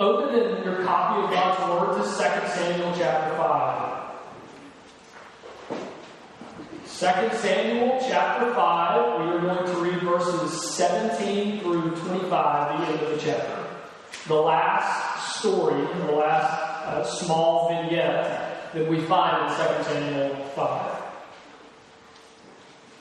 Open 0.00 0.32
in 0.32 0.62
your 0.62 0.84
copy 0.84 1.24
of 1.24 1.30
God's 1.32 1.58
Word 1.68 1.96
to 1.96 2.02
2 2.04 2.08
Samuel 2.14 2.94
chapter 2.96 3.36
5. 3.36 4.04
2 7.30 7.36
Samuel 7.36 7.98
chapter 8.08 8.54
5, 8.54 9.20
we 9.20 9.26
are 9.26 9.40
going 9.40 9.66
to 9.66 9.72
read 9.80 10.00
verses 10.02 10.72
17 10.74 11.62
through 11.62 11.96
25, 11.96 12.78
the 12.78 12.86
end 12.86 13.00
of 13.00 13.10
the 13.10 13.18
chapter. 13.18 13.64
The 14.28 14.34
last 14.34 15.40
story, 15.40 15.84
the 16.06 16.12
last 16.12 16.86
uh, 16.86 17.02
small 17.04 17.68
vignette 17.68 18.72
that 18.74 18.88
we 18.88 19.00
find 19.00 19.50
in 19.50 19.56
2 19.56 19.62
Samuel 19.82 20.36
5. 20.54 21.02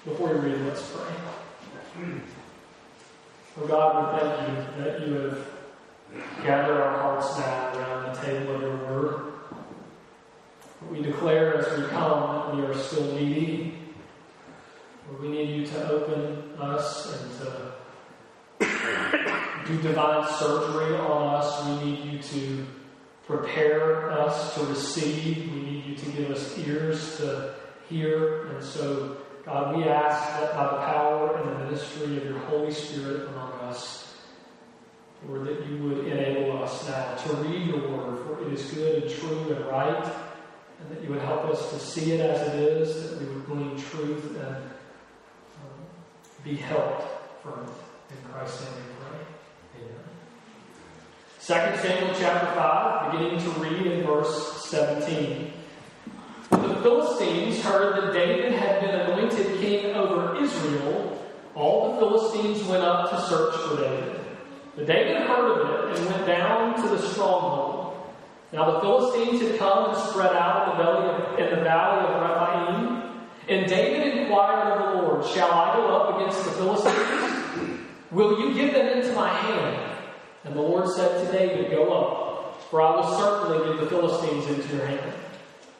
Before 0.05 0.33
we 0.33 0.39
read, 0.49 0.61
let's 0.61 0.81
pray. 0.91 1.13
Oh 3.59 3.65
God, 3.65 4.13
we 4.13 4.19
thank 4.19 4.49
you 4.49 4.55
that 4.83 5.07
you 5.07 5.13
have 5.15 5.56
gathered 6.43 6.81
our 6.81 6.97
hearts 6.99 7.37
now 7.39 7.73
around 7.73 8.15
the 8.15 8.21
table 8.21 8.55
of 8.55 8.61
your 8.61 8.77
word. 8.77 9.33
We 10.91 11.01
declare 11.01 11.55
as 11.55 11.77
we 11.77 11.87
come 11.87 12.35
that 12.35 12.55
we 12.55 12.61
are 12.63 12.77
still 12.77 13.13
needy. 13.15 13.73
We 15.21 15.29
need 15.29 15.49
you 15.59 15.65
to 15.65 15.89
open 15.89 16.53
us 16.59 17.21
and 17.21 17.31
to 17.39 17.73
do 19.67 19.81
divine 19.81 20.27
surgery 20.37 20.95
on 20.97 21.35
us. 21.35 21.65
We 21.65 21.85
need 21.85 22.13
you 22.13 22.19
to 22.19 22.65
prepare 23.25 24.11
us 24.11 24.55
to 24.55 24.65
receive. 24.65 25.51
We 25.51 25.61
need 25.61 25.85
you 25.85 25.95
to 25.95 26.09
give 26.11 26.31
us 26.31 26.57
ears 26.57 27.17
to 27.17 27.55
hear. 27.89 28.47
And 28.47 28.63
so, 28.63 29.17
God, 29.45 29.75
we 29.75 29.83
ask 29.83 30.39
that 30.39 30.53
by 30.53 30.63
the 30.63 30.77
power 30.77 31.37
and 31.37 31.49
the 31.49 31.65
ministry 31.65 32.17
of 32.17 32.23
your 32.23 32.39
Holy 32.39 32.71
Spirit 32.71 33.27
among 33.29 33.51
us, 33.61 34.06
Lord, 35.27 35.45
that 35.45 35.67
you 35.67 35.77
would 35.83 36.07
enable 36.07 36.63
us 36.63 36.87
now 36.87 37.15
to 37.15 37.35
read 37.37 37.67
your 37.67 37.89
word, 37.89 38.25
for 38.25 38.47
it 38.47 38.53
is 38.53 38.71
good 38.71 39.03
and 39.03 39.11
true 39.11 39.53
and 39.53 39.65
right, 39.65 40.05
and 40.79 40.89
that 40.89 41.03
you 41.03 41.09
would 41.09 41.21
help 41.21 41.45
us 41.45 41.69
to 41.71 41.79
see 41.79 42.13
it 42.13 42.21
as 42.21 42.47
it 42.47 42.55
is, 42.55 43.11
that 43.11 43.19
we 43.19 43.33
would 43.33 43.45
glean 43.45 43.77
truth 43.77 44.37
and 44.37 44.55
um, 44.55 45.83
be 46.43 46.55
helped 46.55 47.41
from 47.43 47.63
it. 47.63 47.69
In 48.09 48.31
Christ's 48.31 48.63
name 48.63 48.73
we 48.75 48.93
pray. 49.03 49.89
Amen. 51.51 51.75
2 51.75 51.87
Samuel 51.87 52.15
chapter 52.17 52.55
5, 52.55 53.11
beginning 53.11 53.39
to 53.41 53.49
read 53.59 53.85
in 53.85 54.05
verse 54.05 54.65
17. 54.65 55.51
When 56.49 56.69
the 56.69 56.75
Philistines 56.77 57.61
heard 57.61 58.01
that 58.01 58.13
David 58.13 58.53
had 58.53 58.79
been 58.79 58.95
anointed 58.95 59.59
king 59.59 59.93
over 59.93 60.41
Israel, 60.41 61.21
all 61.53 61.91
the 61.91 61.99
Philistines 61.99 62.63
went 62.69 62.83
up 62.83 63.09
to 63.09 63.21
search 63.27 63.55
for 63.55 63.75
David. 63.75 64.26
But 64.77 64.85
David 64.85 65.23
heard 65.23 65.59
of 65.59 65.89
it 65.89 65.97
and 65.97 66.05
went 66.05 66.27
down 66.27 66.81
to 66.83 66.87
the 66.87 67.01
stronghold. 67.01 67.97
Now 68.53 68.71
the 68.71 68.79
Philistines 68.79 69.41
had 69.41 69.57
come 69.57 69.89
and 69.89 69.97
spread 69.97 70.35
out 70.35 70.71
in 70.71 70.77
the, 70.77 70.83
valley 70.83 71.09
of, 71.09 71.39
in 71.39 71.57
the 71.57 71.63
valley 71.63 72.07
of 72.07 72.21
Rephaim. 72.21 73.03
And 73.49 73.67
David 73.67 74.19
inquired 74.19 74.73
of 74.73 74.79
the 74.79 75.01
Lord, 75.01 75.25
Shall 75.25 75.49
I 75.49 75.75
go 75.75 75.87
up 75.87 76.17
against 76.17 76.45
the 76.45 76.51
Philistines? 76.51 77.81
Will 78.11 78.39
you 78.39 78.53
give 78.53 78.73
them 78.73 78.99
into 78.99 79.13
my 79.13 79.29
hand? 79.29 79.97
And 80.43 80.55
the 80.55 80.61
Lord 80.61 80.87
said 80.89 81.25
to 81.25 81.31
David, 81.31 81.71
Go 81.71 81.91
up, 81.91 82.61
for 82.69 82.79
I 82.79 82.95
will 82.95 83.17
certainly 83.17 83.67
give 83.67 83.79
the 83.79 83.87
Philistines 83.87 84.45
into 84.45 84.75
your 84.75 84.85
hand. 84.85 85.13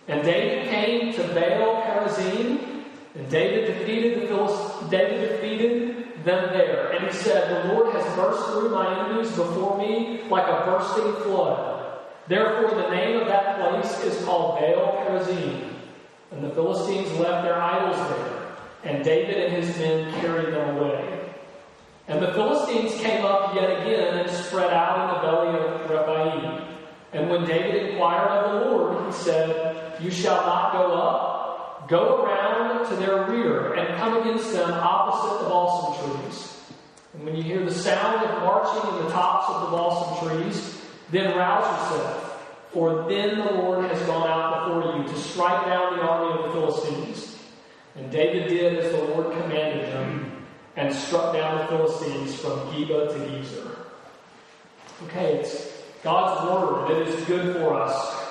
And 0.08 0.24
David 0.24 0.70
came 0.70 1.14
to 1.14 1.24
Baal 1.36 1.84
Perazim, 1.84 2.84
and 3.14 3.30
David 3.30 3.68
defeated 3.68 4.24
the 4.24 4.28
Philistines. 4.28 4.90
David 4.90 5.30
defeated 5.30 6.07
them 6.24 6.50
there. 6.54 6.92
And 6.92 7.08
he 7.08 7.14
said, 7.14 7.66
The 7.66 7.74
Lord 7.74 7.94
has 7.96 8.16
burst 8.16 8.52
through 8.52 8.70
my 8.70 9.06
enemies 9.06 9.30
before 9.32 9.78
me 9.78 10.24
like 10.30 10.48
a 10.48 10.66
bursting 10.66 11.14
flood. 11.24 12.00
Therefore, 12.28 12.76
the 12.76 12.90
name 12.90 13.22
of 13.22 13.28
that 13.28 13.58
place 13.58 14.04
is 14.04 14.24
called 14.26 14.60
Baal 14.60 15.06
Perazim. 15.06 15.74
And 16.32 16.44
the 16.44 16.50
Philistines 16.50 17.12
left 17.20 17.44
their 17.44 17.60
idols 17.60 17.98
there, 18.10 18.48
and 18.84 19.04
David 19.04 19.38
and 19.38 19.64
his 19.64 19.78
men 19.78 20.14
carried 20.20 20.54
them 20.54 20.78
away. 20.78 21.32
And 22.10 22.22
the 22.22 22.34
Philistines 22.34 23.00
came 23.02 23.26
up 23.26 23.56
yet 23.56 23.82
again 23.82 24.18
and 24.18 24.30
spread 24.30 24.74
out 24.74 25.00
in 25.00 25.16
the 25.16 25.22
valley 25.22 25.60
of 25.60 25.90
Rephaim. 25.90 26.76
And 27.14 27.30
when 27.30 27.46
David 27.46 27.92
inquired 27.92 28.30
of 28.30 28.52
the 28.52 28.70
Lord, 28.72 29.06
he 29.06 29.12
said, 29.14 30.02
You 30.02 30.12
shall 30.12 30.46
not 30.46 30.74
go 30.74 30.94
up 30.94 31.37
Go 31.88 32.24
around 32.24 32.90
to 32.90 32.96
their 32.98 33.26
rear 33.26 33.74
and 33.74 33.98
come 33.98 34.22
against 34.22 34.52
them 34.52 34.72
opposite 34.72 35.44
the 35.44 35.50
balsam 35.50 36.22
trees. 36.22 36.62
And 37.14 37.26
when 37.26 37.36
you 37.36 37.44
hear 37.44 37.64
the 37.64 37.74
sound 37.74 38.26
of 38.26 38.42
marching 38.44 38.90
in 38.90 39.06
the 39.06 39.12
tops 39.12 39.50
of 39.50 39.62
the 39.62 39.78
balsam 39.78 40.28
trees, 40.28 40.82
then 41.12 41.38
rouse 41.38 41.64
yourself, 41.64 42.46
for 42.72 43.08
then 43.10 43.38
the 43.38 43.54
Lord 43.54 43.90
has 43.90 44.02
gone 44.06 44.28
out 44.28 44.68
before 44.68 44.98
you 44.98 45.08
to 45.08 45.18
strike 45.18 45.66
down 45.66 45.98
the 45.98 46.04
army 46.04 46.38
of 46.38 46.46
the 46.46 46.52
Philistines. 46.52 47.38
And 47.96 48.12
David 48.12 48.50
did 48.50 48.78
as 48.78 48.92
the 48.92 49.04
Lord 49.06 49.32
commanded 49.32 49.88
him, 49.90 50.46
and 50.76 50.94
struck 50.94 51.34
down 51.34 51.58
the 51.58 51.66
Philistines 51.68 52.36
from 52.36 52.60
Geba 52.72 53.08
to 53.08 53.20
Gezer. 53.32 53.78
Okay, 55.06 55.38
it's 55.38 55.82
God's 56.04 56.48
word 56.48 56.90
that 56.92 57.08
is 57.08 57.26
good 57.26 57.56
for 57.56 57.74
us. 57.74 58.26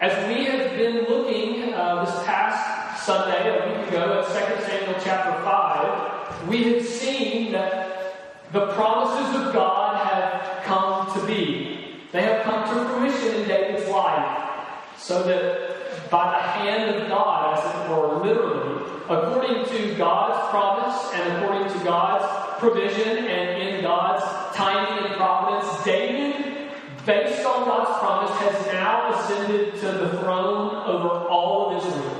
As 0.00 0.12
we 0.28 0.44
have 0.44 0.76
been 0.76 1.06
looking 1.08 1.72
uh, 1.72 2.04
this 2.04 2.24
past 2.24 2.77
Sunday, 3.08 3.48
a 3.48 3.80
week 3.80 3.88
ago, 3.88 4.20
at 4.20 4.58
2 4.58 4.64
Samuel 4.66 5.00
chapter 5.02 5.42
5, 5.42 6.46
we 6.46 6.74
have 6.74 6.84
seen 6.84 7.52
that 7.52 8.52
the 8.52 8.66
promises 8.74 9.46
of 9.46 9.54
God 9.54 9.96
have 10.06 10.62
come 10.64 11.18
to 11.18 11.26
be. 11.26 11.96
They 12.12 12.20
have 12.20 12.42
come 12.42 12.68
to 12.68 12.92
fruition 12.92 13.40
in 13.40 13.48
David's 13.48 13.88
life. 13.88 14.50
So 14.98 15.22
that 15.22 16.10
by 16.10 16.36
the 16.36 16.42
hand 16.48 16.96
of 16.96 17.08
God, 17.08 17.56
as 17.56 17.64
it 17.64 17.90
were, 17.90 18.22
literally, 18.22 18.84
according 19.04 19.64
to 19.64 19.94
God's 19.94 20.50
promise 20.50 21.10
and 21.14 21.32
according 21.38 21.78
to 21.78 21.84
God's 21.86 22.58
provision 22.58 23.24
and 23.24 23.62
in 23.62 23.80
God's 23.80 24.22
timing 24.54 25.06
and 25.06 25.14
providence, 25.14 25.82
David, 25.82 26.68
based 27.06 27.42
on 27.46 27.64
God's 27.64 27.98
promise, 28.00 28.36
has 28.36 28.66
now 28.66 29.14
ascended 29.14 29.76
to 29.76 29.92
the 29.92 30.10
throne 30.18 30.76
over 30.84 31.08
all 31.08 31.70
of 31.70 31.86
Israel. 31.86 32.17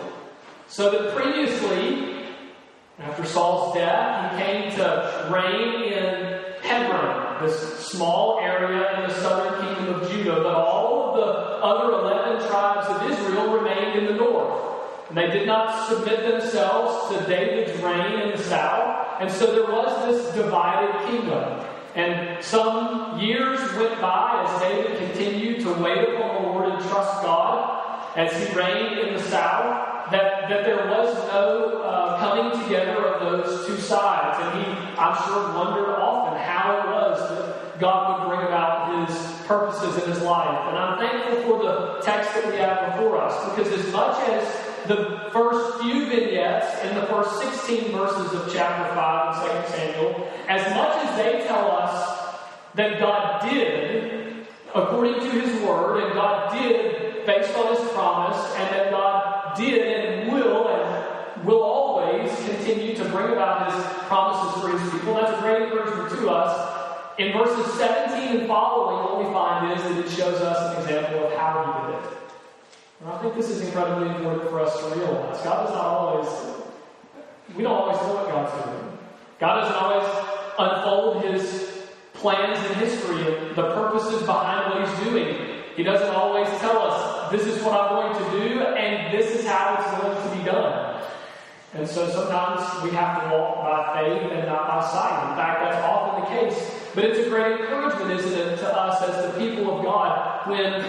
So 0.68 0.90
that 0.90 1.16
previously, 1.16 2.26
after 2.98 3.24
Saul's 3.24 3.74
death, 3.74 4.32
he 4.32 4.42
came 4.42 4.70
to 4.72 5.30
reign 5.32 5.92
in 5.92 6.44
Hebron, 6.60 7.42
this 7.42 7.86
small 7.86 8.38
area 8.40 9.00
in 9.00 9.08
the 9.08 9.14
southern 9.14 9.64
kingdom 9.64 9.94
of 9.94 10.10
Judah, 10.10 10.42
but 10.42 10.54
all 10.54 11.08
of 11.08 11.16
the 11.16 11.32
other 11.64 11.92
11 11.92 12.48
tribes 12.48 12.86
of 12.86 13.10
Israel 13.10 13.58
remained 13.58 13.98
in 13.98 14.06
the 14.06 14.12
north. 14.12 14.62
And 15.08 15.16
they 15.16 15.30
did 15.30 15.46
not 15.46 15.88
submit 15.88 16.20
themselves 16.20 17.16
to 17.16 17.26
David's 17.26 17.82
reign 17.82 18.20
in 18.20 18.36
the 18.36 18.44
south. 18.44 19.22
And 19.22 19.30
so 19.32 19.46
there 19.46 19.72
was 19.72 20.06
this 20.06 20.34
divided 20.34 21.08
kingdom. 21.08 21.64
And 21.94 22.44
some 22.44 23.18
years 23.18 23.58
went 23.72 23.98
by 24.02 24.44
as 24.46 24.60
David 24.60 24.98
continued 24.98 25.60
to 25.60 25.72
wait 25.82 26.10
upon 26.10 26.42
the 26.42 26.48
Lord 26.50 26.68
and 26.68 26.82
trust 26.90 27.22
God 27.22 27.77
as 28.18 28.34
he 28.36 28.52
reigned 28.52 28.98
in 28.98 29.14
the 29.14 29.22
south 29.22 30.10
that, 30.10 30.48
that 30.48 30.64
there 30.64 30.88
was 30.88 31.14
no 31.28 31.82
uh, 31.82 32.18
coming 32.18 32.64
together 32.64 32.96
of 33.06 33.20
those 33.20 33.64
two 33.64 33.76
sides. 33.76 34.36
And 34.42 34.58
he, 34.58 34.72
I'm 34.98 35.14
sure, 35.22 35.54
wondered 35.54 35.88
often 36.00 36.36
how 36.40 36.78
it 36.78 36.86
was 36.90 37.18
that 37.30 37.78
God 37.78 38.18
would 38.18 38.34
bring 38.34 38.44
about 38.48 39.08
his 39.08 39.16
purposes 39.46 40.02
in 40.02 40.10
his 40.10 40.20
life. 40.22 40.66
And 40.68 40.76
I'm 40.76 40.98
thankful 40.98 41.42
for 41.42 41.62
the 41.62 42.00
text 42.02 42.34
that 42.34 42.46
we 42.50 42.56
have 42.56 42.90
before 42.90 43.22
us 43.22 43.54
because 43.54 43.72
as 43.72 43.92
much 43.92 44.28
as 44.28 44.42
the 44.88 45.30
first 45.30 45.80
few 45.80 46.08
vignettes 46.08 46.84
in 46.86 46.96
the 46.96 47.06
first 47.06 47.40
16 47.40 47.92
verses 47.92 48.32
of 48.32 48.52
chapter 48.52 48.92
5 48.96 49.56
in 49.56 49.62
2 49.62 49.68
Samuel, 49.68 50.28
as 50.48 50.74
much 50.74 51.04
as 51.04 51.16
they 51.16 51.46
tell 51.46 51.70
us 51.70 52.34
that 52.74 52.98
God 52.98 53.48
did 53.48 54.46
according 54.74 55.20
to 55.20 55.30
his 55.40 55.62
word 55.62 56.02
and 56.02 56.14
God 56.14 56.52
did 56.52 57.07
based 57.28 57.54
on 57.56 57.76
his 57.76 57.86
promise 57.90 58.42
and 58.56 58.74
that 58.74 58.90
God 58.90 59.54
did 59.54 59.82
and 59.86 60.32
will 60.32 60.66
and 60.66 61.44
will 61.44 61.62
always 61.62 62.34
continue 62.48 62.96
to 62.96 63.04
bring 63.04 63.32
about 63.32 63.70
his 63.70 63.84
promises 64.08 64.62
for 64.62 64.70
his 64.78 64.90
people. 64.90 65.12
That's 65.12 65.36
a 65.36 65.42
great 65.42 65.60
encouragement 65.60 66.08
to 66.08 66.30
us. 66.30 67.18
In 67.18 67.32
verses 67.34 67.70
17 67.74 68.38
and 68.38 68.46
following, 68.48 69.04
what 69.04 69.18
we 69.18 69.24
find 69.30 69.78
is 69.78 69.84
that 69.84 70.06
it 70.06 70.10
shows 70.10 70.40
us 70.40 70.74
an 70.74 70.82
example 70.82 71.26
of 71.26 71.32
how 71.34 71.52
he 71.66 71.92
did 71.92 72.00
it. 72.00 72.18
And 73.00 73.10
I 73.10 73.18
think 73.20 73.34
this 73.34 73.50
is 73.50 73.60
incredibly 73.60 74.08
important 74.08 74.48
for 74.48 74.60
us 74.60 74.80
to 74.80 74.98
realize. 74.98 75.36
God 75.44 75.66
does 75.66 75.74
not 75.74 75.84
always, 75.84 76.28
we 77.54 77.62
don't 77.62 77.76
always 77.76 77.98
know 77.98 78.14
what 78.14 78.28
God's 78.28 78.64
doing. 78.64 78.98
God 79.38 79.60
doesn't 79.60 79.76
always 79.76 80.08
unfold 80.58 81.24
his 81.24 81.84
plans 82.14 82.58
in 82.70 82.76
history 82.76 83.20
and 83.20 83.50
the 83.54 83.74
purposes 83.74 84.22
behind 84.22 84.72
what 84.72 84.88
he's 84.88 85.06
doing. 85.10 85.48
He 85.76 85.84
doesn't 85.84 86.12
always 86.12 86.48
tell 86.58 86.78
us, 86.78 87.17
this 87.30 87.46
is 87.46 87.62
what 87.62 87.78
I'm 87.78 87.88
going 87.90 88.14
to 88.24 88.30
do, 88.38 88.60
and 88.62 89.12
this 89.12 89.34
is 89.34 89.46
how 89.46 89.76
it's 89.78 89.90
going 90.00 90.16
to 90.16 90.38
be 90.38 90.44
done. 90.44 91.02
And 91.74 91.86
so 91.86 92.08
sometimes 92.10 92.60
we 92.82 92.90
have 92.96 93.22
to 93.22 93.36
walk 93.36 93.56
by 93.62 94.02
faith 94.02 94.32
and 94.32 94.46
not 94.46 94.66
by 94.68 94.80
sight. 94.90 95.30
In 95.30 95.36
fact, 95.36 95.60
that's 95.60 95.84
often 95.84 96.24
the 96.24 96.40
case 96.40 96.58
But 96.98 97.04
it's 97.04 97.26
a 97.26 97.30
great 97.30 97.60
encouragement, 97.60 98.18
isn't 98.18 98.32
it, 98.32 98.56
to 98.58 98.76
us 98.76 99.00
as 99.02 99.32
the 99.32 99.38
people 99.38 99.78
of 99.78 99.84
God 99.84 100.48
when, 100.48 100.82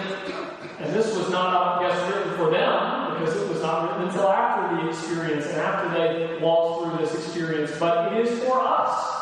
and 0.80 0.92
this 0.92 1.14
was 1.16 1.30
not, 1.30 1.54
I 1.54 1.88
guess, 1.88 2.12
written 2.12 2.34
for 2.36 2.50
them, 2.50 3.14
because 3.14 3.36
it 3.40 3.48
was 3.48 3.60
not 3.60 3.84
written 3.84 4.08
until 4.08 4.28
after 4.28 4.74
the 4.74 4.88
experience 4.88 5.46
and 5.46 5.58
after 5.58 5.88
they 5.96 6.38
walked 6.42 6.82
through 6.82 7.06
this 7.06 7.14
experience, 7.14 7.70
but 7.78 8.12
it 8.12 8.26
is 8.26 8.42
for 8.42 8.60
us 8.60 9.20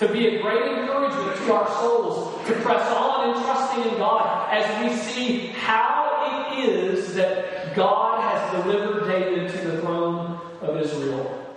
to 0.00 0.08
be 0.12 0.36
a 0.36 0.42
great 0.42 0.78
encouragement 0.78 1.34
to 1.38 1.52
our 1.54 1.68
souls, 1.80 2.46
to 2.46 2.52
press 2.60 2.86
on 2.92 3.30
in 3.30 3.42
trusting 3.42 3.90
in 3.90 3.98
God 3.98 4.52
as 4.52 4.84
we 4.84 4.96
see 4.96 5.46
how 5.46 5.87
is 6.62 7.14
that 7.14 7.74
God 7.74 8.20
has 8.20 8.64
delivered 8.64 9.08
David 9.08 9.50
to 9.50 9.70
the 9.70 9.80
throne 9.80 10.40
of 10.62 10.76
Israel. 10.80 11.56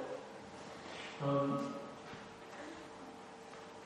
Um, 1.23 1.73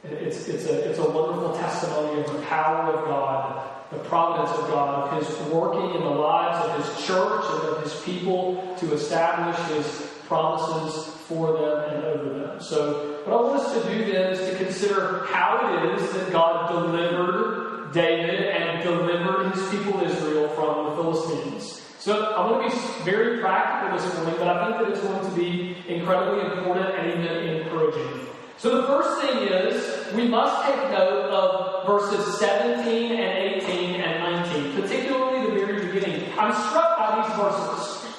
it's, 0.04 0.48
it's, 0.48 0.66
a, 0.66 0.90
it's 0.90 1.00
a 1.00 1.10
wonderful 1.10 1.58
testimony 1.58 2.22
of 2.22 2.32
the 2.32 2.42
power 2.44 2.94
of 2.94 3.06
God, 3.06 3.92
the 3.92 4.00
providence 4.00 4.52
of 4.58 4.68
God, 4.70 5.10
of 5.10 5.20
His 5.20 5.38
working 5.52 5.96
in 5.96 6.04
the 6.04 6.10
lives 6.10 6.66
of 6.66 6.86
His 6.86 7.08
church 7.08 7.44
and 7.50 7.64
of 7.64 7.84
His 7.84 8.00
people 8.02 8.76
to 8.80 8.94
establish 8.94 9.58
His 9.70 10.12
promises 10.28 11.14
for 11.28 11.54
them 11.54 11.96
and 11.96 12.06
over 12.06 12.40
them. 12.40 12.62
So, 12.62 13.22
what 13.26 13.34
I 13.34 13.42
want 13.42 13.62
us 13.62 13.74
to 13.74 13.90
do 13.90 14.12
then 14.12 14.34
is 14.34 14.50
to 14.50 14.64
consider 14.64 15.26
how 15.26 15.84
it 15.84 16.00
is 16.00 16.12
that 16.14 16.32
God 16.32 16.72
delivered 16.72 17.65
David 17.96 18.50
and 18.50 18.84
delivered 18.84 19.56
His 19.56 19.70
people 19.70 20.02
Israel 20.02 20.50
from 20.50 20.86
the 20.86 21.02
Philistines. 21.02 21.82
So, 21.98 22.34
I 22.34 22.52
want 22.52 22.70
to 22.70 22.78
be 22.78 23.04
very 23.04 23.40
practical 23.40 23.98
this 23.98 24.14
morning, 24.18 24.36
but 24.38 24.48
I 24.48 24.68
think 24.68 24.78
that 24.78 24.92
it's 24.92 25.02
going 25.02 25.26
to 25.28 25.36
be 25.36 25.78
incredibly 25.88 26.46
important 26.56 26.94
and 26.94 27.08
even 27.08 27.58
encouraging. 27.58 28.26
So 28.58 28.82
the 28.82 28.88
first 28.88 29.22
thing 29.22 29.48
is 29.48 30.14
we 30.14 30.28
must 30.28 30.66
take 30.66 30.90
note 30.92 31.30
of 31.30 31.86
verses 31.86 32.40
17 32.40 33.12
and 33.12 33.62
18 33.62 34.02
and 34.02 34.46
19, 34.46 34.82
particularly 34.82 35.46
the 35.50 35.66
very 35.66 35.86
beginning. 35.86 36.32
I'm 36.38 36.54
struck 36.54 36.98
by 36.98 37.22
these 37.22 37.36
verses. 37.36 38.16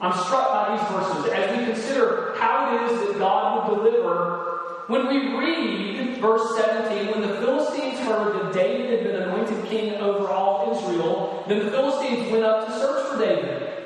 I'm 0.00 0.12
struck 0.24 0.48
by 0.48 0.76
these 0.76 0.88
verses 0.90 1.32
as 1.32 1.58
we 1.58 1.64
consider 1.64 2.34
how 2.38 2.74
it 2.74 2.92
is 2.92 3.08
that 3.08 3.18
God 3.18 3.68
will 3.68 3.76
deliver. 3.76 4.59
When 4.90 5.06
we 5.06 5.36
read 5.38 6.18
verse 6.20 6.56
17, 6.56 7.12
when 7.12 7.20
the 7.20 7.36
Philistines 7.36 8.00
heard 8.00 8.34
that 8.34 8.52
David 8.52 8.90
had 8.90 9.04
been 9.04 9.22
anointed 9.22 9.64
king 9.66 9.94
over 10.00 10.26
all 10.26 10.76
Israel, 10.76 11.44
then 11.46 11.64
the 11.64 11.70
Philistines 11.70 12.28
went 12.32 12.42
up 12.42 12.66
to 12.66 12.72
search 12.72 13.12
for 13.12 13.24
David. 13.24 13.84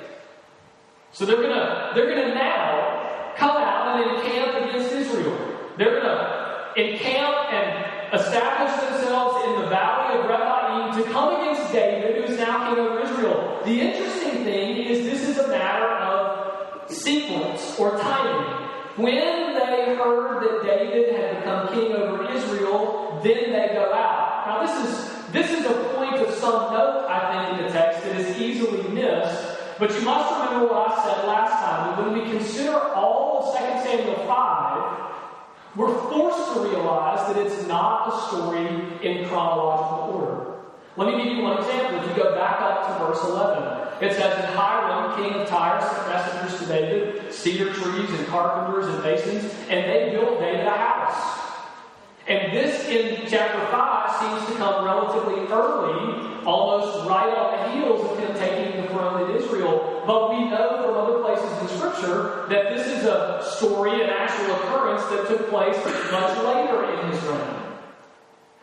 So 1.12 1.26
they're 1.26 1.42
gonna 1.42 1.92
they're 1.94 2.08
gonna 2.08 2.34
now 2.34 3.34
come 3.36 3.54
out 3.54 4.00
and 4.00 4.16
encamp 4.16 4.64
against 4.64 4.92
Israel. 4.94 5.36
They're 5.76 6.00
gonna 6.00 6.72
encamp 6.74 7.52
and 7.52 8.18
establish 8.18 8.72
themselves 8.72 9.44
in 9.44 9.60
the 9.60 9.68
valley 9.68 10.20
of 10.20 10.24
Rephaim 10.24 11.04
to 11.04 11.12
come 11.12 11.38
against 11.38 11.70
David, 11.70 12.16
who 12.16 12.32
is 12.32 12.38
now 12.38 12.70
king 12.70 12.78
over 12.78 13.00
Israel. 13.00 13.60
The 13.66 13.78
interesting 13.78 14.44
thing 14.44 14.78
is 14.78 15.04
this 15.04 15.28
is 15.28 15.36
a 15.36 15.48
matter 15.48 15.86
of 15.86 16.90
sequence 16.90 17.78
or 17.78 17.98
timing. 17.98 18.64
When 18.96 19.54
they 19.54 19.96
heard 19.96 20.40
that 20.44 20.62
David 20.62 21.18
had 21.18 21.38
become 21.38 21.74
king 21.74 21.92
over 21.92 22.30
Israel, 22.30 23.20
then 23.24 23.50
they 23.50 23.74
go 23.74 23.92
out. 23.92 24.46
Now 24.46 24.64
this 24.64 24.88
is 24.88 25.32
this 25.32 25.50
is 25.50 25.66
a 25.66 25.74
point 25.96 26.14
of 26.14 26.32
some 26.34 26.72
note, 26.72 27.06
I 27.08 27.48
think, 27.48 27.58
in 27.58 27.66
the 27.66 27.72
text 27.72 28.04
that 28.04 28.14
is 28.14 28.38
easily 28.38 28.86
missed. 28.94 29.58
But 29.80 29.90
you 29.90 30.02
must 30.02 30.32
remember 30.32 30.72
what 30.72 30.92
I 30.92 31.04
said 31.04 31.26
last 31.26 31.52
time. 31.54 31.90
That 31.90 32.04
when 32.04 32.22
we 32.22 32.30
consider 32.38 32.78
all 32.78 33.52
of 33.52 33.58
2 33.58 33.88
Samuel 33.88 34.26
5, 34.28 35.04
we're 35.74 35.98
forced 36.12 36.54
to 36.54 36.60
realize 36.60 37.34
that 37.34 37.44
it's 37.44 37.66
not 37.66 38.14
a 38.14 38.28
story 38.28 38.68
in 39.02 39.28
chronological 39.28 40.14
order. 40.14 40.53
Let 40.96 41.08
me 41.08 41.24
give 41.24 41.32
you 41.36 41.42
one 41.42 41.58
example. 41.58 41.98
If 41.98 42.16
you 42.16 42.22
go 42.22 42.36
back 42.36 42.60
up 42.60 42.86
to 42.86 43.04
verse 43.04 43.24
11, 43.24 43.84
it 44.00 44.12
says 44.12 44.36
that 44.38 44.54
Hiram, 44.54 45.20
king 45.20 45.40
of 45.40 45.48
Tyre, 45.48 45.80
sent 45.80 46.08
messengers 46.08 46.60
to 46.60 46.66
David, 46.66 47.34
cedar 47.34 47.72
trees 47.72 48.10
and 48.10 48.26
carpenters 48.28 48.86
and 48.86 49.02
masons, 49.02 49.52
and 49.68 49.90
they 49.90 50.10
built 50.12 50.38
David 50.38 50.66
a 50.66 50.70
house. 50.70 51.40
And 52.28 52.56
this 52.56 52.86
in 52.86 53.26
chapter 53.28 53.58
5 53.72 54.20
seems 54.20 54.52
to 54.52 54.56
come 54.56 54.84
relatively 54.84 55.46
early, 55.52 56.44
almost 56.46 57.08
right 57.08 57.36
on 57.36 57.52
the 57.58 57.74
heels 57.74 58.10
of 58.10 58.18
him 58.18 58.34
taking 58.38 58.80
the 58.80 58.88
throne 58.88 59.28
in 59.28 59.36
Israel. 59.36 60.04
But 60.06 60.30
we 60.30 60.48
know 60.48 60.80
from 60.84 60.96
other 60.96 61.22
places 61.22 61.50
in 61.60 61.76
Scripture 61.76 62.46
that 62.48 62.74
this 62.74 62.86
is 62.86 63.04
a 63.04 63.42
story, 63.56 64.00
an 64.00 64.10
actual 64.10 64.54
occurrence 64.54 65.04
that 65.06 65.26
took 65.26 65.50
place 65.50 65.76
much 66.12 66.38
later 66.44 66.84
in 66.92 67.10
his 67.10 67.20
reign. 67.24 67.63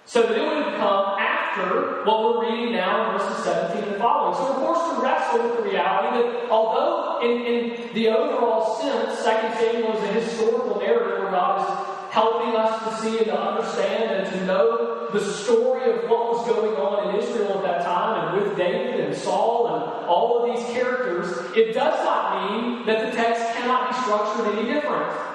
So 0.06 0.22
it 0.24 0.30
would 0.30 0.76
come 0.76 1.20
after 1.20 2.04
what 2.04 2.24
we're 2.24 2.50
reading 2.50 2.74
now 2.74 3.12
in 3.12 3.20
verses 3.20 3.44
17 3.44 3.84
and 3.84 3.98
following. 3.98 4.36
So 4.36 4.52
we're 4.52 4.74
forced 4.74 4.96
to 4.96 5.02
wrestle 5.02 5.44
with 5.44 5.58
the 5.58 5.64
reality 5.72 6.18
that 6.18 6.50
although 6.50 7.20
in, 7.22 7.42
in 7.46 7.94
the 7.94 8.10
overall 8.10 8.80
sense, 8.80 9.18
2 9.20 9.24
Samuel 9.24 9.98
is 9.98 10.04
a 10.04 10.14
historical 10.14 10.80
narrative 10.80 11.20
where 11.20 11.32
God 11.32 11.62
is 11.62 12.14
helping 12.14 12.56
us 12.56 12.84
to 12.84 13.02
see 13.02 13.18
and 13.20 13.28
to 13.28 13.40
understand 13.40 14.26
and 14.26 14.34
to 14.34 14.46
know 14.46 15.08
the 15.14 15.20
story 15.20 15.92
of 15.92 16.10
what 16.10 16.34
was 16.34 16.48
going 16.48 16.76
on 16.76 17.10
in 17.10 17.22
Israel 17.22 17.60
at 17.60 17.64
that 17.64 17.86
time 17.86 18.36
and 18.36 18.44
with 18.44 18.58
David 18.58 19.00
and 19.00 19.16
Saul 19.16 19.68
and 19.68 20.06
all 20.08 20.44
of 20.44 20.56
these 20.56 20.66
characters, 20.74 21.56
it 21.56 21.74
does 21.74 22.04
not 22.04 22.52
mean 22.52 22.86
that 22.86 23.06
the 23.06 23.16
text 23.16 23.42
cannot 23.56 23.92
be 23.92 23.98
structured 24.02 24.58
any 24.58 24.74
different. 24.74 25.31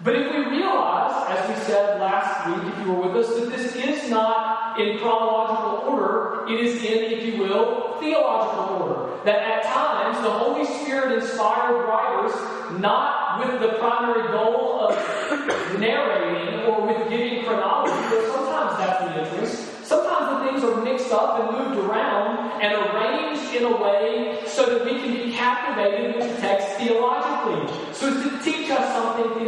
But 0.00 0.14
if 0.14 0.30
we 0.32 0.58
realize, 0.58 1.26
as 1.28 1.48
we 1.48 1.56
said 1.64 2.00
last 2.00 2.46
week, 2.46 2.72
if 2.72 2.86
you 2.86 2.92
were 2.92 3.08
with 3.08 3.26
us, 3.26 3.34
that 3.34 3.50
this 3.50 3.74
is 3.74 4.08
not 4.08 4.78
in 4.78 4.98
chronological 4.98 5.90
order, 5.90 6.46
it 6.46 6.60
is 6.64 6.84
in, 6.84 7.18
if 7.18 7.26
you 7.26 7.42
will, 7.42 7.98
theological 7.98 8.76
order. 8.76 9.24
That 9.24 9.38
at 9.42 9.64
times 9.64 10.22
the 10.22 10.30
Holy 10.30 10.64
Spirit 10.64 11.20
inspired 11.20 11.82
writers, 11.82 12.32
not 12.78 13.40
with 13.40 13.60
the 13.60 13.76
primary 13.78 14.28
goal 14.30 14.86
of 14.86 14.94
narrating 15.80 16.60
or 16.66 16.86
with 16.86 17.10
giving 17.10 17.44
chronology, 17.44 17.90
but 18.08 18.32
sometimes 18.32 18.78
that's 18.78 19.04
the 19.04 19.24
interest. 19.24 19.84
Sometimes 19.84 20.30
the 20.30 20.50
things 20.50 20.62
are 20.62 20.84
mixed 20.84 21.10
up 21.10 21.40
and 21.40 21.58
moved 21.58 21.76
around 21.88 22.62
and 22.62 22.72
arranged 22.72 23.52
in 23.52 23.64
a 23.64 23.76
way 23.76 24.42
so 24.46 24.64
that 24.64 24.84
we 24.84 24.92
can 25.00 25.12
be 25.12 25.32
captivated 25.32 26.14
with 26.14 26.36
the 26.36 26.40
text 26.40 26.68
theologically. 26.78 27.37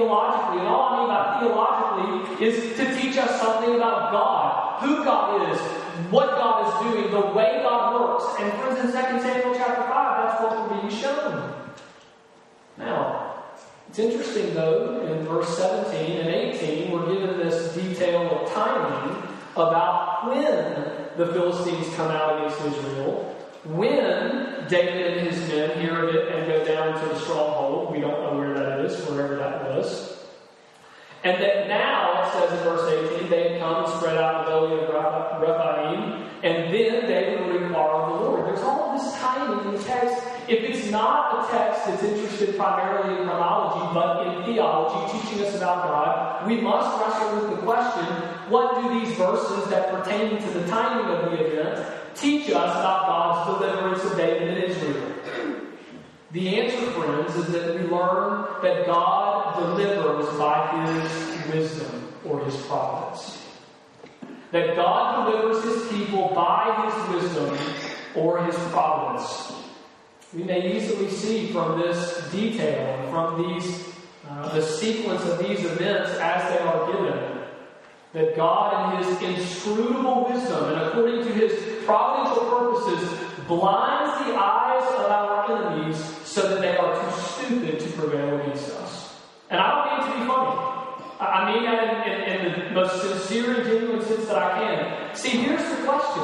Theologically. 0.01 0.61
And 0.61 0.69
all 0.69 0.89
I 0.89 0.99
mean 0.99 1.09
by 1.09 1.41
theologically 1.41 2.47
is 2.47 2.77
to 2.77 3.01
teach 3.01 3.17
us 3.19 3.41
something 3.41 3.75
about 3.75 4.13
God, 4.13 4.83
who 4.83 5.05
God 5.05 5.53
is, 5.53 5.61
what 6.11 6.31
God 6.31 6.67
is 6.67 6.93
doing, 6.93 7.11
the 7.11 7.33
way 7.33 7.61
God 7.63 8.01
works. 8.01 8.25
And 8.41 8.53
friends, 8.61 8.81
in 8.81 8.87
2 8.87 8.93
Samuel 8.93 9.55
chapter 9.55 9.83
5, 9.83 9.91
that's 9.91 10.43
what 10.43 10.71
we're 10.71 10.81
being 10.81 11.01
shown. 11.01 11.55
Now, 12.79 13.45
it's 13.89 13.99
interesting 13.99 14.55
though, 14.55 15.07
in 15.07 15.27
verse 15.27 15.57
17 15.59 16.21
and 16.21 16.29
18, 16.29 16.91
we're 16.91 17.13
given 17.13 17.39
this 17.39 17.75
detail 17.75 18.31
of 18.31 18.53
timing 18.53 19.23
about 19.57 20.29
when 20.29 21.17
the 21.17 21.33
Philistines 21.33 21.93
come 21.97 22.11
out 22.11 22.37
against 22.39 22.65
Israel, 22.65 23.37
when 23.65 24.67
David 24.69 25.19
and 25.19 25.29
his 25.29 25.49
men 25.49 25.79
hear 25.81 26.05
of 26.05 26.15
it 26.15 26.33
and 26.33 26.47
go 26.47 26.65
down 26.65 26.99
to 26.99 27.09
the 27.09 27.19
stronghold. 27.19 27.93
We 27.93 28.01
don't 28.01 28.23
know 28.23 28.40
where 29.01 29.27
wherever 29.27 29.37
that 29.37 29.71
was. 29.71 30.17
And 31.23 31.43
that 31.43 31.69
now, 31.69 32.25
it 32.25 32.33
says 32.33 32.59
in 32.59 32.65
verse 32.65 33.13
18, 33.19 33.29
they 33.29 33.51
had 33.51 33.61
come 33.61 33.85
and 33.85 33.93
spread 33.95 34.17
out 34.17 34.47
the 34.47 34.53
valley 34.53 34.81
of 34.81 34.89
Rephaim, 35.43 36.31
and 36.43 36.73
then 36.73 37.07
David 37.07 37.47
would 37.47 37.63
inquire 37.63 37.91
of 37.91 38.09
the 38.09 38.25
Lord. 38.25 38.47
There's 38.47 38.63
all 38.63 38.97
this 38.97 39.13
timing 39.17 39.67
in 39.67 39.77
the 39.77 39.85
text. 39.85 40.25
If 40.49 40.65
it's 40.65 40.91
not 40.91 41.45
a 41.45 41.53
text 41.53 41.87
that's 41.87 42.03
interested 42.03 42.57
primarily 42.57 43.21
in 43.21 43.29
chronology, 43.29 43.95
but 43.95 44.27
in 44.27 44.45
theology, 44.45 45.19
teaching 45.19 45.45
us 45.45 45.55
about 45.57 45.89
God, 45.89 46.49
we 46.49 46.61
must 46.61 46.99
wrestle 46.99 47.41
with 47.41 47.51
the 47.57 47.63
question 47.67 48.07
what 48.49 48.81
do 48.81 48.99
these 48.99 49.17
verses 49.17 49.69
that 49.71 49.91
pertain 49.91 50.43
to 50.43 50.51
the 50.59 50.67
timing 50.67 51.07
of 51.15 51.31
the 51.31 51.47
event 51.47 51.87
teach 52.17 52.49
us 52.49 52.51
about 52.51 53.07
God's 53.07 53.61
deliverance 53.61 54.05
of 54.05 54.17
David 54.17 54.49
and 54.49 54.65
Israel? 54.65 55.20
The 56.33 56.61
answer, 56.61 56.91
friends, 56.93 57.35
is 57.35 57.47
that 57.49 57.75
we 57.75 57.89
learn 57.89 58.47
that 58.63 58.87
God 58.87 59.59
delivers 59.59 60.39
by 60.39 60.87
His 60.87 61.53
wisdom 61.53 62.13
or 62.25 62.45
His 62.45 62.55
providence. 62.67 63.45
That 64.53 64.77
God 64.77 65.25
delivers 65.27 65.65
His 65.65 65.89
people 65.91 66.31
by 66.33 66.87
His 66.87 67.23
wisdom 67.23 67.59
or 68.15 68.45
His 68.45 68.55
providence. 68.69 69.53
We 70.33 70.45
may 70.45 70.77
easily 70.77 71.11
see 71.11 71.49
from 71.53 71.81
this 71.81 72.31
detail, 72.31 73.11
from 73.11 73.43
these, 73.43 73.89
uh, 74.29 74.55
the 74.55 74.63
sequence 74.63 75.25
of 75.25 75.41
these 75.41 75.65
events 75.65 76.11
as 76.21 76.49
they 76.53 76.65
are 76.65 76.93
given, 76.93 77.41
that 78.13 78.37
God, 78.37 78.95
in 78.95 79.03
His 79.03 79.21
inscrutable 79.21 80.29
wisdom 80.31 80.75
and 80.75 80.81
according 80.83 81.25
to 81.25 81.33
His 81.33 81.85
providential 81.85 82.45
purposes, 82.45 83.19
blinds 83.49 84.27
the 84.27 84.37
eyes 84.37 84.95
of 85.01 85.11
our 85.11 85.51
enemies 85.51 86.20
so 86.31 86.49
that 86.49 86.61
they 86.61 86.77
are 86.77 86.95
too 86.95 87.21
stupid 87.21 87.81
to 87.81 87.89
prevail 87.99 88.41
against 88.41 88.71
us. 88.77 89.17
And 89.51 89.59
I 89.59 89.67
don't 89.75 89.87
mean 89.91 90.13
to 90.13 90.21
be 90.21 90.27
funny. 90.31 90.71
I 91.19 91.53
mean 91.53 91.65
that 91.65 92.07
in, 92.07 92.23
in, 92.23 92.47
in 92.47 92.69
the 92.69 92.71
most 92.71 93.03
sincere 93.03 93.57
and 93.57 93.65
genuine 93.65 94.01
sense 94.07 94.27
that 94.27 94.39
I 94.39 94.51
can. 94.61 95.17
See, 95.17 95.31
here's 95.31 95.69
the 95.77 95.85
question. 95.85 96.23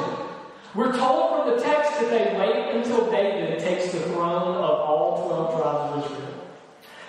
We're 0.73 0.95
told 0.95 1.43
from 1.43 1.57
the 1.57 1.61
text 1.61 1.99
that 1.99 2.09
they 2.09 2.39
wait 2.39 2.75
until 2.75 3.11
David 3.11 3.59
takes 3.59 3.91
the 3.91 3.99
throne 3.99 4.55
of 4.55 4.79
all 4.79 5.27
12 5.27 5.61
tribes 5.61 5.91
of 5.91 6.11
Israel. 6.11 6.33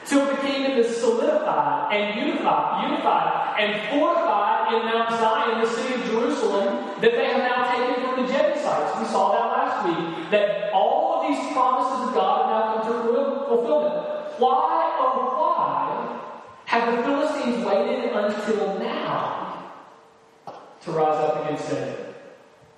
Till 0.05 0.27
the 0.27 0.43
kingdom 0.43 0.79
is 0.79 0.97
solidified 0.97 1.95
and 1.95 2.19
unified, 2.19 2.91
unified 2.91 3.61
and 3.61 3.91
fortified 3.91 4.75
in 4.75 4.87
Mount 4.87 5.11
Zion, 5.11 5.61
the 5.61 5.71
city 5.71 5.95
of 5.95 6.05
Jerusalem, 6.07 7.01
that 7.01 7.13
they 7.13 7.27
have 7.27 7.39
now 7.39 7.71
taken 7.71 8.03
from 8.03 8.27
the 8.27 8.33
Jebusites. 8.33 8.99
We 8.99 9.07
saw 9.07 9.33
that 9.33 9.47
last 9.55 9.87
week. 9.87 10.31
That 10.31 10.73
all 10.73 11.08
these 11.29 11.53
promises 11.53 12.09
of 12.09 12.15
God 12.15 12.49
have 12.49 12.85
now 12.85 12.91
come 12.91 13.05
to 13.05 13.47
fulfillment. 13.47 13.95
Why, 14.39 14.97
oh 14.99 15.35
why, 15.37 16.21
have 16.65 16.97
the 16.97 17.03
Philistines 17.03 17.65
waited 17.65 18.13
until 18.13 18.79
now 18.79 19.73
to 20.83 20.91
rise 20.91 21.17
up 21.17 21.45
against 21.45 21.71
David? 21.71 22.15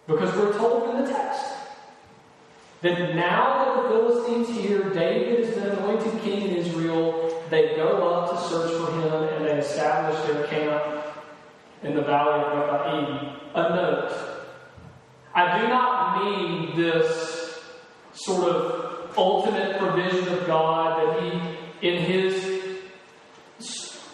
Because 0.07 0.35
we're 0.37 0.57
told 0.57 0.91
in 0.91 1.05
the 1.05 1.11
text 1.11 1.45
that 2.83 3.15
now 3.15 3.65
that 3.65 3.83
the 3.83 3.89
Philistines 3.89 4.49
hear 4.49 4.91
David 4.91 5.45
has 5.45 5.55
been 5.55 5.69
anointed 5.69 6.23
king 6.23 6.49
in 6.49 6.57
Israel, 6.57 7.45
they 7.51 7.77
go 7.77 8.09
up 8.09 8.31
to 8.31 8.49
search 8.49 8.73
for 8.81 8.93
him 8.93 9.29
and 9.35 9.45
they 9.45 9.59
establish 9.59 10.19
their 10.27 10.47
camp 10.47 11.05
in 11.83 11.95
the 11.95 12.03
valley 12.03 12.45
of 12.45 12.59
Rephaim. 12.59 13.37
A 13.55 13.63
note. 13.75 14.31
I 15.35 15.61
do 15.61 15.69
not 15.69 16.25
mean 16.25 16.77
this 16.77 17.40
sort 18.13 18.45
of 18.45 19.17
ultimate 19.17 19.79
provision 19.79 20.29
of 20.29 20.47
God 20.47 21.17
that 21.17 21.23
He, 21.23 21.89
in 21.89 22.03
His 22.03 22.61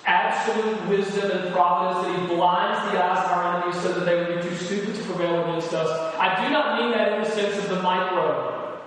absolute 0.07 0.89
wisdom 0.89 1.31
and 1.31 1.53
providence, 1.53 2.07
that 2.07 2.21
He 2.21 2.35
blinds 2.35 2.93
the 2.93 3.05
eyes 3.05 3.25
of 3.25 3.33
our 3.33 3.57
enemies 3.57 3.83
so 3.83 3.93
that 3.93 4.05
they 4.05 4.17
would 4.17 4.43
be 4.43 4.49
too 4.49 4.57
stupid 4.57 4.95
to 4.95 5.03
prevail 5.03 5.43
against 5.43 5.73
us. 5.73 6.15
I 6.19 6.45
do 6.45 6.53
not 6.53 6.81
mean 6.81 6.93
that 6.93 7.13
in 7.15 7.25
the 7.25 7.31
sense 7.31 7.57
of 7.59 7.69
the 7.69 7.83
micro. 7.83 8.81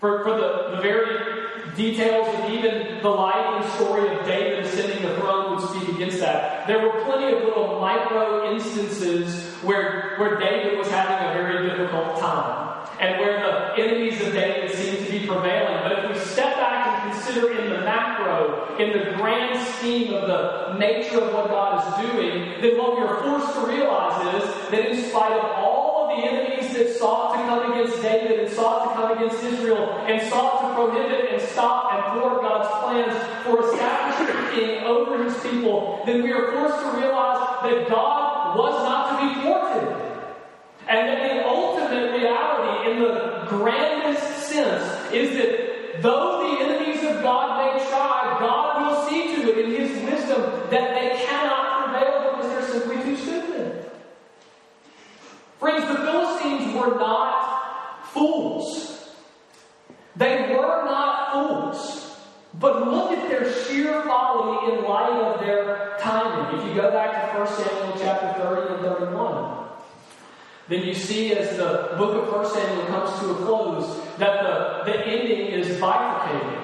For, 0.00 0.22
for 0.22 0.36
the, 0.36 0.76
the 0.76 0.82
very 0.82 1.44
details 1.76 2.28
of 2.28 2.50
even 2.50 3.02
the 3.02 3.08
life 3.08 3.62
and 3.62 3.72
story 3.72 4.14
of 4.14 4.24
David 4.26 4.64
ascending 4.64 5.02
the 5.02 5.16
throne 5.16 5.56
would 5.56 5.68
speak 5.68 5.94
against 5.96 6.20
that. 6.20 6.66
There 6.66 6.80
were 6.80 7.04
plenty 7.04 7.34
of 7.36 7.42
little 7.42 7.80
micro 7.80 8.52
instances 8.52 9.44
where, 9.62 10.14
where 10.18 10.38
David 10.38 10.78
was 10.78 10.88
having 10.88 11.26
a 11.28 11.32
very 11.32 11.68
difficult 11.68 12.20
time 12.20 12.73
and 13.00 13.18
where 13.18 13.40
the 13.40 13.82
enemies 13.82 14.20
of 14.20 14.32
David 14.32 14.74
seem 14.74 15.04
to 15.04 15.10
be 15.10 15.26
prevailing. 15.26 15.78
But 15.82 15.92
if 15.92 16.12
we 16.12 16.18
step 16.18 16.56
back 16.56 17.04
and 17.04 17.12
consider 17.12 17.52
in 17.58 17.70
the 17.70 17.80
macro, 17.80 18.76
in 18.78 18.92
the 18.92 19.16
grand 19.16 19.58
scheme 19.74 20.14
of 20.14 20.26
the 20.26 20.78
nature 20.78 21.20
of 21.20 21.32
what 21.32 21.48
God 21.48 21.78
is 21.80 22.10
doing, 22.10 22.60
then 22.60 22.78
what 22.78 22.96
we 22.96 23.02
are 23.02 23.22
forced 23.22 23.54
to 23.54 23.66
realize 23.66 24.34
is 24.34 24.70
that 24.70 24.90
in 24.90 25.10
spite 25.10 25.32
of 25.32 25.44
all 25.56 26.04
of 26.04 26.16
the 26.16 26.26
enemies 26.26 26.74
that 26.74 26.96
sought 26.98 27.36
to 27.36 27.42
come 27.46 27.72
against 27.72 28.02
David 28.02 28.40
and 28.40 28.52
sought 28.52 28.88
to 28.88 28.94
come 28.94 29.16
against 29.16 29.42
Israel 29.44 29.90
and 30.06 30.20
sought 30.28 30.62
to 30.62 30.74
prohibit 30.74 31.32
and 31.32 31.42
stop 31.42 31.92
and 31.92 32.20
thwart 32.20 32.42
God's 32.42 32.68
plans 32.84 33.44
for 33.44 33.64
establishing 33.64 34.36
a 34.36 34.50
king 34.54 34.84
over 34.84 35.22
his 35.24 35.36
people, 35.42 36.02
then 36.06 36.22
we 36.22 36.32
are 36.32 36.52
forced 36.52 36.80
to 36.80 37.00
realize 37.00 37.62
that 37.62 37.88
God 37.88 38.56
was 38.56 38.74
not 38.84 39.20
to 39.20 39.26
be 39.26 39.40
thwarted. 39.42 40.13
And 40.86 41.08
that 41.08 41.22
the 41.22 41.46
ultimate 41.46 42.12
reality, 42.12 42.90
in 42.90 42.98
the 43.00 43.46
grandest 43.48 44.48
sense, 44.48 45.12
is 45.12 45.36
that 45.36 46.02
though 46.02 46.42
the 46.42 46.64
enemies 46.64 47.02
of 47.04 47.22
God 47.22 47.56
may 47.58 47.84
try, 47.88 48.36
God 48.38 48.82
will 48.82 49.08
see 49.08 49.34
to 49.36 49.50
it 49.50 49.64
in 49.64 49.70
His 49.70 50.02
wisdom 50.04 50.42
that 50.70 50.94
they 50.94 51.24
cannot 51.24 51.84
prevail 51.84 52.36
because 52.36 52.50
they're 52.52 52.80
simply 52.80 53.02
too 53.02 53.16
stupid. 53.16 53.90
Friends, 55.58 55.88
the 55.88 55.96
Philistines 56.04 56.74
were 56.74 56.98
not 56.98 58.06
fools. 58.12 59.14
They 60.16 60.54
were 60.54 60.84
not 60.84 61.32
fools. 61.32 62.16
But 62.60 62.86
look 62.86 63.10
at 63.12 63.28
their 63.28 63.52
sheer 63.64 64.02
folly 64.02 64.72
in 64.74 64.84
light 64.84 65.10
of 65.10 65.40
their 65.40 65.96
timing. 65.98 66.60
If 66.60 66.68
you 66.68 66.74
go 66.80 66.90
back 66.90 67.32
to 67.32 67.38
1 67.38 67.48
Samuel 67.48 67.98
chapter 67.98 68.42
30 68.42 68.74
and 68.74 68.82
31, 68.82 69.63
then 70.68 70.82
you 70.82 70.94
see 70.94 71.34
as 71.34 71.56
the 71.56 71.94
book 71.98 72.26
of 72.26 72.32
1 72.32 72.52
Samuel 72.52 72.86
comes 72.86 73.18
to 73.20 73.30
a 73.30 73.34
close 73.44 74.00
that 74.18 74.42
the, 74.42 74.90
the 74.90 75.06
ending 75.06 75.48
is 75.48 75.78
bifurcated. 75.80 76.58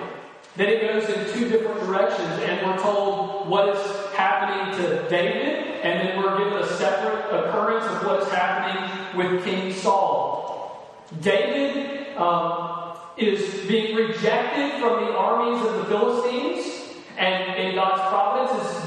That 0.56 0.68
it 0.68 0.80
goes 0.80 1.08
in 1.08 1.38
two 1.38 1.48
different 1.48 1.80
directions, 1.80 2.42
and 2.42 2.66
we're 2.66 2.82
told 2.82 3.48
what 3.48 3.68
is 3.68 4.14
happening 4.14 4.76
to 4.78 5.08
David, 5.08 5.80
and 5.82 6.00
then 6.00 6.18
we're 6.18 6.38
given 6.38 6.58
a 6.58 6.66
separate 6.76 7.26
occurrence 7.26 7.84
of 7.84 8.04
what 8.04 8.22
is 8.22 8.28
happening 8.28 9.16
with 9.16 9.44
King 9.44 9.72
Saul. 9.72 11.00
David 11.20 12.16
um, 12.16 12.96
is 13.16 13.66
being 13.66 13.94
rejected 13.94 14.80
from 14.80 15.04
the 15.04 15.12
armies 15.12 15.64
of 15.66 15.76
the 15.76 15.84
Philistines. 15.84 16.80
And 17.18 17.54
in 17.60 17.74
God's 17.74 18.00
providence 18.08 18.39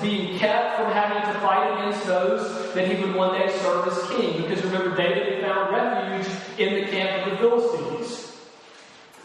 being 0.04 0.38
kept 0.38 0.78
from 0.78 0.92
having 0.92 1.34
to 1.34 1.40
fight 1.40 1.74
against 1.74 2.06
those 2.06 2.74
that 2.76 2.88
he 2.88 3.04
would 3.04 3.16
one 3.16 3.40
day 3.40 3.52
serve 3.60 3.88
as 3.88 4.10
king. 4.10 4.42
Because 4.42 4.64
remember, 4.64 4.96
David 4.96 5.34
had 5.34 5.42
found 5.42 5.72
refuge 5.72 6.60
in 6.60 6.76
the 6.76 6.92
camp 6.92 7.26
of 7.26 7.32
the 7.32 7.38
Philistines. 7.38 8.38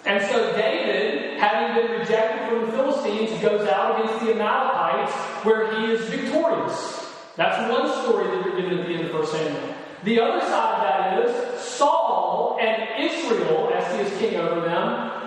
And 0.06 0.24
so 0.30 0.56
David, 0.56 1.38
having 1.38 1.76
been 1.76 2.00
rejected 2.00 2.48
from 2.48 2.66
the 2.66 2.72
Philistines, 2.72 3.42
goes 3.42 3.68
out 3.68 4.00
against 4.00 4.24
the 4.24 4.32
Amalekites 4.32 5.12
where 5.44 5.78
he 5.78 5.92
is 5.92 6.08
victorious. 6.08 7.12
That's 7.36 7.70
one 7.70 7.90
story 8.02 8.24
that 8.24 8.46
you're 8.46 8.60
given 8.60 8.78
at 8.78 8.86
the 8.86 8.94
end 8.94 9.04
of 9.06 9.14
1 9.14 9.26
Samuel. 9.26 9.74
The 10.04 10.20
other 10.20 10.40
side 10.40 10.74
of 10.74 10.82
that 10.82 11.28
is 11.28 11.60
Saul 11.60 12.58
and 12.60 12.88
Israel, 12.98 13.70
as 13.74 13.94
he 13.94 14.06
is 14.06 14.18
king 14.18 14.36
over 14.40 14.60
them, 14.60 15.17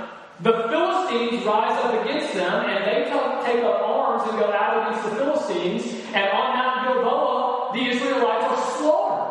the 0.44 0.54
Philistines 0.70 1.46
rise 1.46 1.78
up 1.84 2.04
against 2.04 2.34
them, 2.34 2.66
and 2.66 2.86
they 2.86 3.10
take 3.46 3.64
up 3.64 3.82
arms 3.82 4.30
and 4.30 4.40
go 4.40 4.52
out 4.52 4.88
against 4.88 5.10
the 5.10 5.16
Philistines. 5.16 5.84
And 6.14 6.30
on 6.30 6.58
Mount 6.58 6.88
Gilboa, 6.88 7.72
the 7.74 7.86
Israelites 7.90 8.46
are 8.46 8.78
slaughtered. 8.78 9.22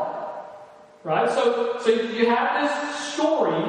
Right? 1.02 1.31
So, 1.31 1.79
so 1.81 1.90
you 1.90 2.29
have 2.29 2.62
this 2.62 2.99
story, 3.14 3.62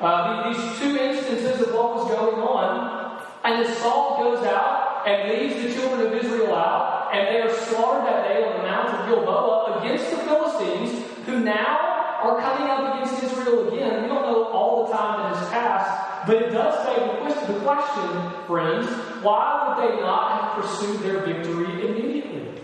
uh, 0.00 0.52
these 0.52 0.78
two 0.80 0.96
instances 0.96 1.60
of 1.66 1.74
what 1.74 1.94
was 1.96 2.10
going 2.10 2.40
on. 2.40 3.22
And 3.44 3.64
as 3.64 3.78
Saul 3.78 4.22
goes 4.22 4.44
out 4.44 5.06
and 5.06 5.30
leads 5.30 5.62
the 5.62 5.80
children 5.80 6.06
of 6.06 6.12
Israel 6.12 6.54
out, 6.54 7.14
and 7.14 7.28
they 7.28 7.40
are 7.40 7.54
slaughtered 7.66 8.06
that 8.06 8.28
day 8.28 8.44
on 8.44 8.58
the 8.58 8.62
Mount 8.64 8.88
of 8.88 9.08
Gilboa 9.08 9.80
against 9.80 10.10
the 10.10 10.16
Philistines, 10.18 11.04
who 11.26 11.40
now 11.40 11.78
are 12.22 12.40
coming 12.40 12.68
up 12.68 12.94
against 12.94 13.22
Israel 13.22 13.68
again. 13.68 14.02
We 14.02 14.08
don't 14.08 14.22
know 14.22 14.44
all 14.46 14.86
the 14.86 14.92
time 14.92 15.32
that 15.32 15.38
has 15.38 15.48
passed, 15.50 16.07
but 16.26 16.36
it 16.36 16.50
does 16.50 16.86
beg 16.86 17.08
the 17.48 17.60
question, 17.60 18.46
friends, 18.46 18.86
why 19.24 19.64
would 19.64 19.88
they 19.88 20.00
not 20.00 20.30
have 20.30 20.62
pursued 20.62 21.00
their 21.00 21.20
victory 21.20 21.88
immediately? 21.88 22.62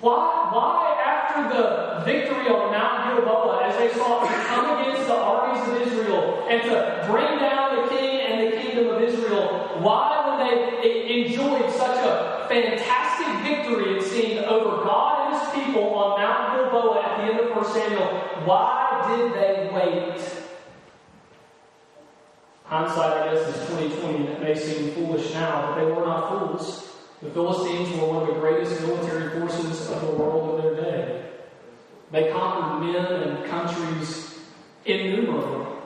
Why, 0.00 0.50
why 0.50 0.98
after 0.98 1.54
the 1.54 2.02
victory 2.04 2.48
on 2.48 2.72
Mount 2.72 3.14
Gilboa, 3.14 3.68
as 3.68 3.78
they 3.78 3.96
sought 3.96 4.26
to 4.26 4.34
come 4.46 4.80
against 4.80 5.06
the 5.06 5.14
armies 5.14 5.68
of 5.68 5.86
Israel 5.86 6.44
and 6.50 6.62
to 6.62 7.06
bring 7.08 7.38
down 7.38 7.76
the 7.76 7.88
king 7.88 8.20
and 8.20 8.52
the 8.52 8.56
kingdom 8.56 8.96
of 8.96 9.00
Israel, 9.00 9.78
why 9.80 10.26
when 10.26 10.82
they 10.82 11.24
enjoyed 11.24 11.70
such 11.70 11.98
a 11.98 12.46
fantastic 12.48 13.28
victory, 13.46 13.96
it 13.98 14.02
seemed, 14.02 14.44
over 14.46 14.82
God 14.82 15.30
and 15.30 15.40
his 15.40 15.64
people 15.64 15.94
on 15.94 16.20
Mount 16.20 16.56
Gilboa 16.56 17.00
at 17.00 17.18
the 17.18 17.32
end 17.32 17.40
of 17.40 17.56
1 17.56 17.72
Samuel, 17.72 18.08
why 18.44 19.06
did 19.14 19.32
they 19.34 19.70
wait 19.72 20.42
Hindsight, 22.72 23.28
I 23.28 23.34
guess, 23.34 23.48
is 23.48 23.68
2020, 23.68 24.16
and 24.16 24.28
it 24.30 24.40
may 24.40 24.54
seem 24.54 24.92
foolish 24.92 25.34
now, 25.34 25.60
but 25.60 25.74
they 25.74 25.92
were 25.92 26.06
not 26.06 26.30
fools. 26.30 26.88
The 27.20 27.28
Philistines 27.28 27.90
were 27.98 28.06
one 28.06 28.22
of 28.22 28.34
the 28.34 28.40
greatest 28.40 28.80
military 28.80 29.38
forces 29.38 29.90
of 29.90 30.00
the 30.00 30.12
world 30.12 30.54
of 30.54 30.62
their 30.62 30.82
day. 30.82 31.22
They 32.12 32.32
conquered 32.32 32.80
men 32.80 33.04
and 33.04 33.44
countries 33.44 34.38
innumerable. 34.86 35.82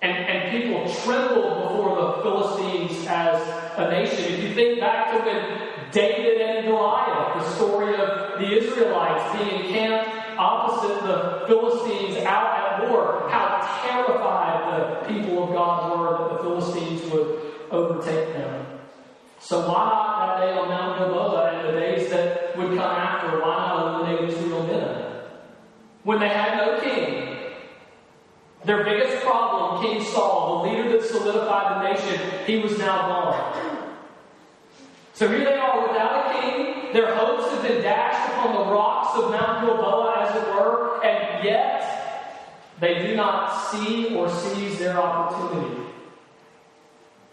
And, 0.00 0.16
and 0.16 0.50
people 0.50 0.90
trembled 1.04 1.62
before 1.62 1.94
the 1.94 2.22
Philistines 2.22 3.06
as 3.06 3.42
a 3.76 3.90
nation. 3.90 4.32
If 4.32 4.44
you 4.44 4.54
think 4.54 4.80
back 4.80 5.12
to 5.12 5.18
when 5.26 5.90
David 5.92 6.40
and 6.40 6.68
Goliath, 6.68 7.44
the 7.44 7.50
story 7.54 7.94
of 7.96 8.38
the 8.38 8.50
Israelites 8.50 9.36
being 9.36 9.66
encamped 9.66 10.17
opposite 10.38 11.02
the 11.02 11.44
Philistines 11.46 12.24
out 12.24 12.56
at 12.56 12.88
war, 12.88 13.28
how 13.28 13.58
terrified 13.82 14.80
the 14.80 15.08
people 15.12 15.44
of 15.44 15.50
God 15.50 15.98
were 15.98 16.18
that 16.18 16.36
the 16.36 16.42
Philistines 16.42 17.12
would 17.12 17.40
overtake 17.70 18.32
them. 18.34 18.66
So 19.40 19.60
why 19.68 19.84
not 19.84 20.38
that 20.38 20.46
day 20.46 20.52
on 20.52 20.68
Mount 20.68 20.98
Gilboa 20.98 21.52
and 21.52 21.68
the 21.68 21.80
days 21.80 22.10
that 22.10 22.56
would 22.56 22.68
come 22.68 22.78
after, 22.78 23.40
why 23.40 23.56
not 23.56 24.00
eliminate 24.00 24.30
Israel 24.30 24.66
then? 24.66 25.22
When 26.04 26.20
they 26.20 26.28
had 26.28 26.56
no 26.56 26.80
king, 26.80 27.36
their 28.64 28.84
biggest 28.84 29.22
problem, 29.24 29.82
King 29.82 30.02
Saul, 30.04 30.62
the 30.62 30.70
leader 30.70 30.90
that 30.90 31.04
solidified 31.06 31.84
the 31.84 31.94
nation, 31.94 32.44
he 32.46 32.58
was 32.58 32.78
now 32.78 33.08
gone. 33.08 33.98
So 35.14 35.28
here 35.28 35.44
they 35.44 35.56
are 35.56 35.88
without 35.88 36.26
a 36.26 36.40
king. 36.40 36.77
Their 36.92 37.14
hopes 37.14 37.50
have 37.52 37.62
been 37.62 37.82
dashed 37.82 38.32
upon 38.32 38.54
the 38.54 38.72
rocks 38.72 39.18
of 39.18 39.30
Mount 39.30 39.64
Gilboa, 39.64 40.26
as 40.26 40.36
it 40.36 40.48
were, 40.54 41.04
and 41.04 41.44
yet 41.44 41.84
they 42.80 43.06
do 43.06 43.14
not 43.14 43.70
see 43.70 44.14
or 44.14 44.28
seize 44.30 44.78
their 44.78 44.98
opportunity. 44.98 45.82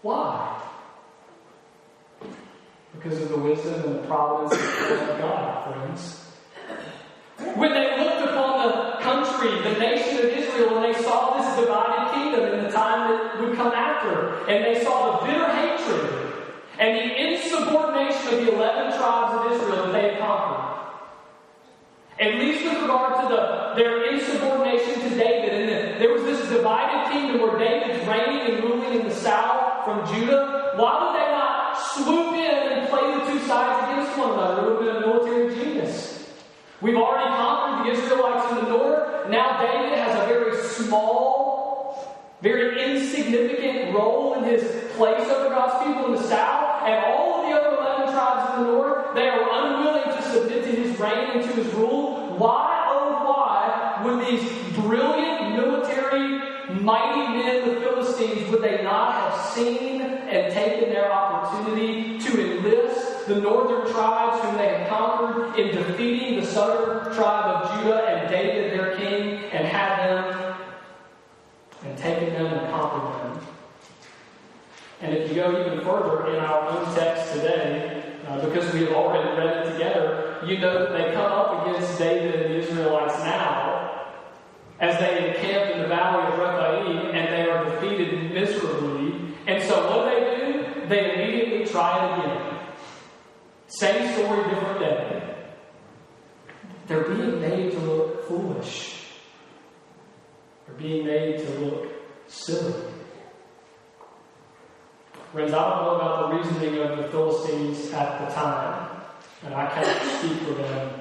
Why? 0.02 0.62
Because 2.92 3.22
of 3.22 3.28
the 3.30 3.38
wisdom 3.38 3.74
and 3.74 3.94
the 3.96 4.06
providence 4.06 4.52
of 4.52 5.18
God, 5.18 5.72
friends. 5.72 6.22
When 7.54 7.72
they 7.72 7.98
looked 7.98 8.30
upon 8.30 8.68
the 8.68 9.02
country, 9.02 9.50
the 9.62 9.78
nation 9.78 10.18
of 10.18 10.24
Israel, 10.24 10.76
and 10.76 10.94
they 10.94 11.02
saw 11.02 11.38
this 11.38 11.60
divided 11.60 12.14
kingdom 12.14 12.58
in 12.58 12.64
the 12.64 12.70
time 12.70 13.10
that 13.10 13.40
would 13.40 13.56
come 13.56 13.72
after, 13.72 14.46
and 14.50 14.64
they 14.64 14.82
saw 14.84 15.20
the 15.20 15.26
bitter 15.26 15.48
hatred 15.48 16.25
and 16.78 16.96
the 16.96 17.32
insubordination 17.32 18.34
of 18.34 18.46
the 18.46 18.54
11 18.54 18.98
tribes 18.98 19.32
of 19.34 19.52
Israel 19.52 19.86
that 19.86 19.92
they 19.92 20.14
had 20.14 20.18
conquered. 20.18 20.76
At 22.18 22.34
least 22.36 22.64
with 22.64 22.80
regard 22.80 23.20
to 23.22 23.28
the, 23.28 23.74
their 23.76 24.12
insubordination 24.12 25.00
to 25.00 25.10
David, 25.10 25.52
and 25.52 25.68
the, 25.68 25.98
there 25.98 26.12
was 26.12 26.22
this 26.22 26.48
divided 26.48 27.12
kingdom 27.12 27.40
where 27.40 27.58
David's 27.58 28.06
reigning 28.08 28.54
and 28.54 28.64
ruling 28.64 29.00
in 29.00 29.08
the 29.08 29.14
south 29.14 29.84
from 29.84 30.06
Judah. 30.14 30.72
Why 30.76 31.04
would 31.04 31.20
they 31.20 31.30
not 31.32 31.76
swoop 31.92 32.34
in 32.34 32.72
and 32.72 32.88
play 32.88 33.12
the 33.12 33.32
two 33.32 33.46
sides 33.46 33.84
against 33.84 34.18
one 34.18 34.32
another? 34.32 34.62
It 34.62 34.64
would 34.64 34.86
have 34.86 34.94
been 34.94 35.02
a 35.02 35.06
military 35.06 35.54
genius. 35.54 36.16
We've 36.80 36.96
already 36.96 37.28
conquered 37.36 37.86
the 37.86 38.02
Israelites 38.02 38.50
in 38.50 38.56
the 38.64 38.70
north. 38.70 39.28
Now 39.28 39.60
David 39.60 39.98
has 39.98 40.14
a 40.22 40.26
very 40.26 40.56
small, 40.62 41.35
very 42.42 42.82
insignificant 42.82 43.94
role 43.94 44.34
in 44.34 44.44
his 44.44 44.62
place 44.94 45.28
over 45.28 45.48
God's 45.48 45.86
people 45.86 46.06
in 46.06 46.20
the 46.20 46.28
south. 46.28 46.82
And 46.84 47.04
all 47.06 47.40
of 47.40 47.48
the 47.48 47.56
other 47.56 47.76
11 47.76 48.12
tribes 48.12 48.58
in 48.58 48.64
the 48.64 48.72
north, 48.72 49.14
they 49.14 49.28
are 49.28 49.40
unwilling 49.40 50.16
to 50.16 50.22
submit 50.22 50.64
to 50.64 50.70
his 50.70 50.98
reign 51.00 51.30
and 51.34 51.42
to 51.42 51.62
his 51.62 51.72
rule. 51.74 52.36
Why, 52.36 52.86
oh, 52.90 53.24
why 53.24 54.02
would 54.04 54.26
these 54.26 54.74
brilliant 54.74 55.56
military, 55.56 56.38
mighty 56.80 57.38
men, 57.38 57.68
the 57.68 57.80
Philistines, 57.80 58.50
would 58.50 58.62
they 58.62 58.82
not 58.82 59.14
have 59.14 59.52
seen 59.52 60.02
and 60.02 60.52
taken 60.52 60.90
their 60.90 61.10
opportunity 61.10 62.18
to 62.18 62.58
enlist 62.58 63.26
the 63.26 63.36
northern 63.36 63.90
tribes 63.92 64.42
whom 64.42 64.56
they 64.56 64.68
had 64.68 64.88
conquered 64.88 65.58
in 65.58 65.74
defeating 65.74 66.40
the 66.40 66.46
southern 66.46 67.12
tribe 67.14 67.62
of 67.62 67.82
Judah 67.82 68.06
and 68.06 68.30
David 68.30 68.75
taken 72.06 72.34
them 72.34 72.46
and 72.46 72.70
conquered 72.70 73.32
them. 73.32 73.46
And 75.00 75.14
if 75.14 75.28
you 75.28 75.34
go 75.34 75.60
even 75.60 75.84
further 75.84 76.28
in 76.32 76.36
our 76.36 76.68
own 76.68 76.94
text 76.94 77.32
today, 77.34 78.02
uh, 78.26 78.44
because 78.44 78.72
we 78.72 78.80
have 78.80 78.92
already 78.92 79.28
read 79.36 79.66
it 79.66 79.72
together, 79.72 80.42
you 80.46 80.58
know 80.58 80.78
that 80.78 80.92
they 80.92 81.12
come 81.12 81.32
up 81.32 81.66
against 81.66 81.98
David 81.98 82.34
and 82.34 82.54
the 82.54 82.58
Israelites 82.58 83.18
now 83.18 84.14
as 84.80 84.98
they 84.98 85.28
encamp 85.28 85.74
in 85.74 85.82
the 85.82 85.88
valley 85.88 86.32
of 86.32 86.38
Rephaim 86.38 87.14
and 87.14 87.32
they 87.32 87.50
are 87.50 87.64
defeated 87.64 88.32
miserably. 88.32 89.34
And 89.46 89.62
so 89.62 89.74
what 89.90 90.04
do 90.04 90.10
they 90.10 90.36
do? 90.36 90.88
They 90.88 91.14
immediately 91.14 91.66
try 91.66 92.04
it 92.04 92.18
again. 92.18 92.58
Same 93.68 94.12
story, 94.14 94.48
different 94.48 94.80
day. 94.80 95.34
They're 96.86 97.04
being 97.04 97.40
made 97.40 97.72
to 97.72 97.78
look 97.80 98.28
foolish. 98.28 99.06
They're 100.66 100.76
being 100.76 101.06
made 101.06 101.38
to 101.38 101.50
look 101.58 101.95
silly. 102.28 102.74
Friends, 105.32 105.52
I 105.52 105.68
don't 105.68 105.84
know 105.84 105.94
about 105.96 106.30
the 106.30 106.36
reasoning 106.36 106.80
of 106.80 106.96
the 106.96 107.08
Philistines 107.08 107.92
at 107.92 108.26
the 108.26 108.34
time, 108.34 109.02
and 109.44 109.54
I 109.54 109.66
can't 109.70 110.18
speak 110.18 110.38
for 110.46 110.54
them. 110.54 111.00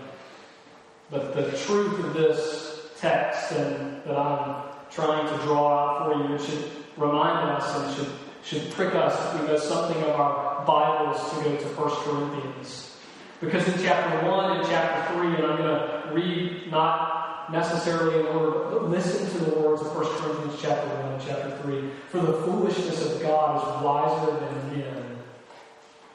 But 1.10 1.36
the 1.36 1.58
truth 1.58 2.04
of 2.04 2.14
this 2.14 2.90
text 2.98 3.52
and 3.52 4.04
that 4.04 4.18
I'm 4.18 4.64
trying 4.90 5.28
to 5.28 5.44
draw 5.44 5.68
out 5.78 6.12
for 6.12 6.32
you 6.32 6.40
should 6.40 6.72
remind 6.98 7.50
us 7.50 7.76
and 7.76 7.96
should 7.96 8.14
should 8.46 8.72
prick 8.74 8.94
us 8.94 9.34
if 9.34 9.50
we 9.50 9.58
something 9.58 10.04
of 10.04 10.10
our 10.10 10.64
Bibles 10.66 11.18
to 11.32 11.44
go 11.44 11.58
to 11.58 11.66
1 11.66 11.90
Corinthians. 12.04 12.96
Because 13.42 13.68
in 13.68 13.84
chapter 13.84 14.28
1 14.28 14.58
and 14.58 14.68
chapter 14.68 15.16
3, 15.16 15.36
and 15.36 15.46
I'm 15.46 15.58
going 15.58 15.68
to 15.68 16.12
read 16.14 16.70
not 16.70 17.15
necessarily 17.52 18.20
in 18.20 18.26
order, 18.28 18.52
but 18.70 18.90
listen 18.90 19.30
to 19.30 19.50
the 19.50 19.60
words 19.60 19.82
of 19.82 19.96
1 19.96 20.06
Corinthians 20.06 20.60
chapter 20.62 20.88
1 20.88 21.14
and 21.14 21.24
chapter 21.26 21.58
3. 21.64 21.90
For 22.10 22.20
the 22.20 22.34
foolishness 22.44 23.14
of 23.14 23.22
God 23.22 23.58
is 23.58 23.84
wiser 23.84 24.40
than 24.40 24.80
men, 24.80 25.18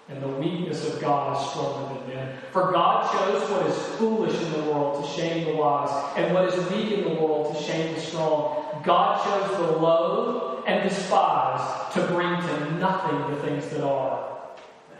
and 0.09 0.23
the 0.23 0.29
weakness 0.29 0.93
of 0.93 1.01
God 1.01 1.40
is 1.40 1.51
stronger 1.51 1.95
than 1.95 2.09
men. 2.09 2.38
For 2.53 2.73
God 2.73 3.11
chose 3.12 3.51
what 3.51 3.66
is 3.66 3.77
foolish 3.97 4.40
in 4.40 4.53
the 4.53 4.71
world 4.71 5.05
to 5.05 5.11
shame 5.11 5.45
the 5.45 5.55
wise, 5.55 5.90
and 6.16 6.35
what 6.35 6.47
is 6.47 6.71
weak 6.71 6.93
in 6.93 7.05
the 7.05 7.21
world 7.21 7.55
to 7.55 7.62
shame 7.62 7.95
the 7.95 8.01
strong. 8.01 8.83
God 8.85 9.23
chose 9.25 9.57
the 9.59 9.77
low 9.77 10.64
and 10.66 10.88
despised 10.88 11.93
to 11.95 12.07
bring 12.09 12.40
to 12.40 12.73
nothing 12.79 13.31
the 13.31 13.40
things 13.43 13.69
that 13.71 13.85
are. 13.85 14.29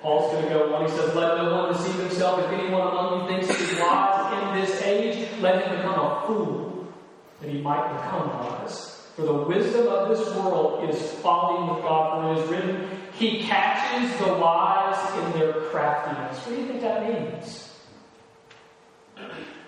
Paul's 0.01 0.33
going 0.33 0.45
to 0.45 0.51
go 0.51 0.75
on. 0.75 0.88
He 0.88 0.90
says, 0.90 1.14
Let 1.14 1.37
no 1.37 1.55
one 1.55 1.73
deceive 1.73 1.95
himself. 1.97 2.40
If 2.40 2.51
anyone 2.53 2.88
among 2.88 3.21
you 3.21 3.29
thinks 3.29 3.55
he 3.55 3.64
is 3.64 3.79
wise 3.79 4.20
in 4.33 4.61
this 4.61 4.83
age, 4.83 5.29
let 5.40 5.64
him 5.64 5.77
become 5.77 5.99
a 5.99 6.25
fool, 6.27 6.93
that 7.40 7.51
he 7.51 7.61
might 7.61 7.88
become 7.97 8.29
wise. 8.29 9.09
For 9.16 9.23
the 9.23 9.33
wisdom 9.33 9.88
of 9.88 10.09
this 10.09 10.35
world 10.35 10.88
is 10.88 11.12
folly 11.14 11.73
with 11.73 11.83
God, 11.83 12.23
for 12.23 12.33
it 12.33 12.45
is 12.45 12.51
written, 12.51 12.88
He 13.12 13.43
catches 13.43 14.19
the 14.19 14.35
wise 14.35 15.19
in 15.19 15.38
their 15.38 15.53
craftiness. 15.53 16.38
What 16.47 16.55
do 16.55 16.61
you 16.61 16.66
think 16.69 16.81
that 16.81 17.03
means? 17.07 17.71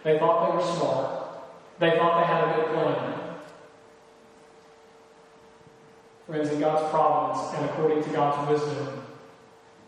They 0.05 0.19
thought 0.19 0.49
they 0.49 0.57
were 0.57 0.77
smart. 0.77 1.23
They 1.79 1.91
thought 1.91 2.21
they 2.21 2.27
had 2.27 2.49
a 2.49 2.55
good 2.57 2.75
plan. 2.75 3.19
Friends, 6.27 6.51
in 6.51 6.61
God's 6.61 6.91
providence 6.91 7.55
and 7.55 7.71
according 7.71 8.05
to 8.05 8.11
God's 8.11 8.49
wisdom, 8.49 9.02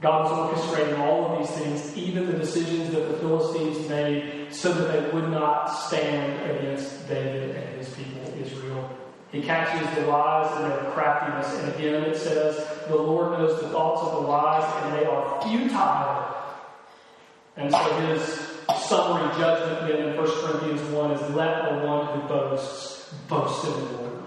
God 0.05 0.31
was 0.31 0.59
orchestrating 0.59 0.99
all 0.99 1.33
of 1.33 1.39
these 1.39 1.57
things, 1.57 1.97
even 1.97 2.27
the 2.27 2.35
decisions 2.35 2.91
that 2.91 3.09
the 3.09 3.17
Philistines 3.17 3.89
made, 3.89 4.53
so 4.53 4.71
that 4.71 4.93
they 4.93 5.11
would 5.15 5.31
not 5.31 5.69
stand 5.69 6.51
against 6.51 7.09
David 7.09 7.57
and 7.57 7.79
his 7.79 7.89
people, 7.95 8.35
Israel. 8.39 8.91
He 9.33 9.41
catches 9.41 9.89
the 9.97 10.07
lies 10.07 10.55
and 10.59 10.71
their 10.71 10.93
craftiness. 10.93 11.59
And 11.59 11.75
again, 11.75 12.05
it 12.05 12.19
says, 12.19 12.69
The 12.87 12.97
Lord 12.97 13.39
knows 13.39 13.59
the 13.63 13.71
thoughts 13.71 14.03
of 14.03 14.21
the 14.21 14.29
wise, 14.29 14.85
and 14.85 14.95
they 14.95 15.07
are 15.07 15.43
futile. 15.43 16.37
And 17.57 17.73
so 17.73 18.07
his 18.07 18.23
summary 18.87 19.35
judgment 19.39 19.89
then 19.89 20.11
in 20.11 20.17
1 20.19 20.27
Corinthians 20.27 20.83
1 20.93 21.11
is, 21.13 21.35
Let 21.35 21.65
the 21.65 21.87
one 21.87 22.21
who 22.21 22.29
boasts 22.29 23.15
boast 23.27 23.65
in 23.65 23.73
the 23.73 23.79
Lord. 23.79 24.23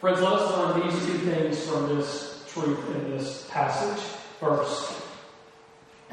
Friends, 0.00 0.22
let 0.22 0.32
us 0.32 0.56
learn 0.56 0.88
these 0.88 1.04
two 1.04 1.18
things 1.18 1.62
from 1.68 1.94
this 1.94 2.29
truth 2.52 2.96
in 2.96 3.10
this 3.10 3.46
passage. 3.50 4.02
First, 4.38 5.02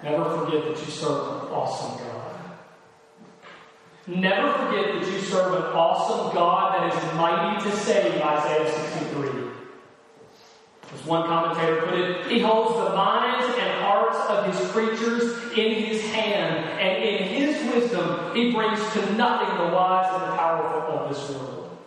never 0.04 0.24
forget 0.38 0.64
that 0.66 0.86
you 0.86 0.92
serve 0.92 1.44
an 1.44 1.50
awesome 1.50 2.06
God. 2.06 2.18
Never 4.08 4.52
forget 4.54 4.94
that 4.94 5.12
you 5.12 5.20
serve 5.20 5.54
an 5.54 5.64
awesome 5.74 6.34
God 6.34 6.76
that 6.76 6.94
is 6.94 7.14
mighty 7.16 7.70
to 7.70 7.76
save, 7.76 8.22
Isaiah 8.22 8.72
63. 8.72 9.48
As 10.94 11.06
one 11.06 11.28
commentator 11.28 11.82
put 11.82 12.00
it, 12.00 12.28
he 12.28 12.40
holds 12.40 12.76
the 12.78 12.96
minds 12.96 13.46
and 13.60 13.84
hearts 13.84 14.18
of 14.30 14.46
his 14.46 14.72
creatures 14.72 15.52
in 15.58 15.74
his 15.84 16.02
hand, 16.12 16.80
and 16.80 17.04
in 17.04 17.28
his 17.28 17.74
wisdom 17.74 18.34
he 18.34 18.54
brings 18.54 18.80
to 18.94 19.14
nothing 19.16 19.58
the 19.58 19.74
wise 19.74 20.10
and 20.14 20.32
the 20.32 20.38
powerful 20.38 21.00
of 21.00 21.10
this 21.10 21.30
world. 21.30 21.78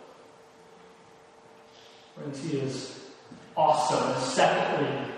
Friends, 2.15 2.43
He 2.43 2.57
is 2.57 3.00
awesome. 3.55 4.21
Secondly, 4.21 5.11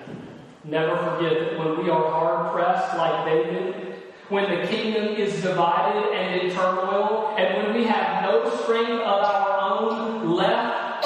never 0.63 0.95
forget 0.97 1.39
that 1.39 1.59
when 1.59 1.83
we 1.83 1.89
are 1.89 2.09
hard 2.11 2.53
pressed 2.53 2.97
like 2.97 3.25
David, 3.25 3.93
when 4.29 4.49
the 4.49 4.67
kingdom 4.67 5.15
is 5.15 5.41
divided 5.41 6.13
and 6.13 6.41
in 6.41 6.55
turmoil, 6.55 7.35
and 7.37 7.57
when 7.57 7.75
we 7.75 7.83
have 7.85 8.23
no 8.23 8.49
strength 8.61 8.89
of 8.89 9.23
our 9.23 9.59
own 9.59 10.31
left, 10.31 11.05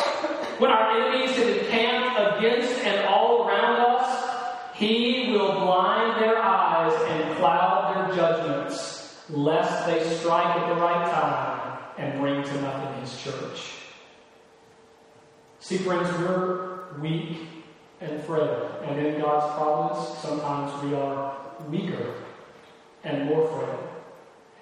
when 0.60 0.72
our 0.72 0.92
enemies 0.92 1.36
have 1.36 1.50
encamped 1.50 2.38
against 2.38 2.80
and 2.84 3.06
all 3.06 3.48
around 3.48 3.80
us, 3.80 4.76
He 4.76 5.32
will 5.32 5.54
blind 5.60 6.22
their 6.22 6.38
eyes 6.38 6.94
and 7.12 7.38
cloud 7.38 8.08
their 8.08 8.16
judgments, 8.16 9.24
lest 9.30 9.88
they 9.88 10.04
strike 10.18 10.56
at 10.56 10.70
the 10.70 10.82
right 10.82 11.12
time 11.12 11.80
and 11.98 12.20
bring 12.20 12.44
to 12.44 12.62
nothing 12.62 13.02
His 13.02 13.22
church. 13.22 13.74
See, 15.60 15.80
friends, 15.80 16.08
we're 16.20 16.67
weak 17.02 17.38
and 18.02 18.24
frail, 18.24 18.80
and 18.84 19.00
in 19.00 19.20
God's 19.20 19.54
providence, 19.56 20.18
sometimes 20.20 20.84
we 20.84 20.94
are 20.94 21.38
weaker 21.70 22.14
and 23.04 23.26
more 23.26 23.48
frail. 23.48 23.90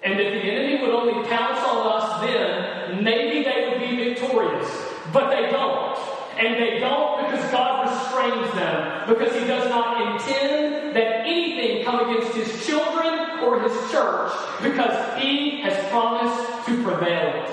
And 0.02 0.20
if 0.20 0.32
the 0.32 0.50
enemy 0.50 0.82
would 0.82 0.90
only 0.90 1.28
pounce 1.28 1.58
on 1.58 2.00
us 2.00 2.20
then, 2.20 3.02
maybe 3.02 3.42
they 3.44 3.68
would 3.68 3.80
be 3.80 4.04
victorious. 4.04 4.70
But 5.12 5.30
they 5.30 5.50
don't. 5.50 5.98
And 6.38 6.54
they 6.62 6.78
don't 6.78 7.24
because 7.24 7.50
God 7.50 7.88
restrains 7.88 8.54
them. 8.54 9.08
Because 9.08 9.34
He 9.34 9.46
does 9.46 9.68
not 9.68 10.12
intend 10.12 10.94
that 10.94 11.26
anything 11.26 11.84
come 11.84 12.08
against 12.08 12.36
His 12.36 12.66
children 12.66 13.16
or 13.42 13.60
his 13.60 13.90
church 13.90 14.32
because 14.62 15.22
he 15.22 15.60
has 15.60 15.76
promised 15.88 16.66
to 16.66 16.82
prevail 16.82 17.44
it. 17.44 17.50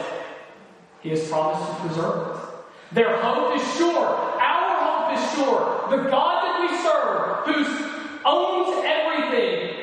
He 1.01 1.09
has 1.09 1.27
promised 1.29 1.69
to 1.69 1.87
preserve 1.87 2.35
it. 2.35 2.95
Their 2.95 3.21
hope 3.21 3.55
is 3.55 3.77
sure. 3.77 4.32
Sure. 5.35 5.87
The 5.89 6.09
God 6.09 6.43
that 6.43 6.61
we 6.61 6.69
serve, 6.85 7.45
who 7.47 7.63
owns 8.25 8.85
everything, 8.85 9.75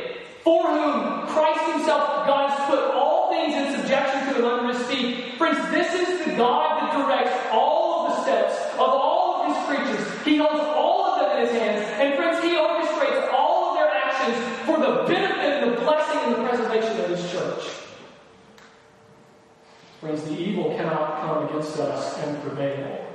for 0.42 0.62
whom 0.66 1.26
Christ 1.26 1.72
Himself, 1.72 2.26
God 2.26 2.50
has 2.50 2.70
put 2.70 2.94
all 2.94 3.30
things 3.30 3.54
in 3.54 3.80
subjection 3.80 4.34
to 4.34 4.36
and 4.36 4.44
under 4.46 4.78
His 4.78 4.86
feet. 4.86 5.34
Friends, 5.36 5.58
this 5.70 5.92
is 5.92 6.24
the 6.24 6.36
God 6.36 6.80
that 6.80 6.96
directs 6.96 7.36
all 7.52 8.06
of 8.06 8.16
the 8.16 8.22
steps 8.22 8.56
of 8.74 8.80
all 8.80 9.42
of 9.42 9.56
His 9.56 9.66
creatures. 9.66 10.24
He 10.24 10.36
holds 10.36 10.60
all 10.60 11.04
of 11.06 11.20
them 11.20 11.38
in 11.38 11.46
His 11.46 11.58
hands. 11.58 11.86
And 12.00 12.14
friends, 12.14 12.42
He 12.42 12.56
orchestrates 12.56 13.32
all 13.32 13.70
of 13.70 13.74
their 13.76 13.90
actions 13.90 14.36
for 14.66 14.78
the 14.78 15.04
benefit 15.06 15.64
and 15.64 15.72
the 15.72 15.80
blessing 15.80 16.20
and 16.24 16.32
the 16.34 16.48
preservation 16.48 17.00
of 17.00 17.10
His 17.10 17.30
church. 17.30 17.64
Friends, 20.00 20.24
the 20.24 20.38
evil 20.38 20.74
cannot 20.76 21.20
come 21.20 21.48
against 21.48 21.78
us 21.78 22.16
and 22.18 22.40
prevail 22.42 23.09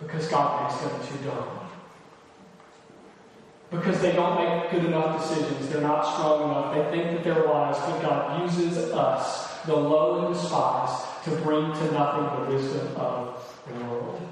because 0.00 0.28
God 0.28 0.62
makes 0.62 0.80
them 0.80 1.18
too 1.18 1.24
dumb 1.24 1.68
because 3.70 4.00
they 4.00 4.12
don't 4.12 4.36
make 4.42 4.70
good 4.70 4.84
enough 4.86 5.20
decisions. 5.20 5.68
They're 5.68 5.82
not 5.82 6.02
strong 6.02 6.50
enough. 6.50 6.74
They 6.74 6.96
think 6.96 7.16
that 7.16 7.24
they're 7.24 7.46
wise, 7.46 7.78
but 7.78 8.00
God 8.00 8.42
uses 8.42 8.78
us, 8.92 9.60
the 9.66 9.76
low 9.76 10.26
and 10.26 10.34
despised, 10.34 11.04
to 11.24 11.30
bring 11.42 11.72
to 11.72 11.92
nothing 11.92 12.44
the 12.46 12.54
wisdom 12.54 12.96
of 12.96 13.62
the 13.66 13.84
world. 13.84 14.26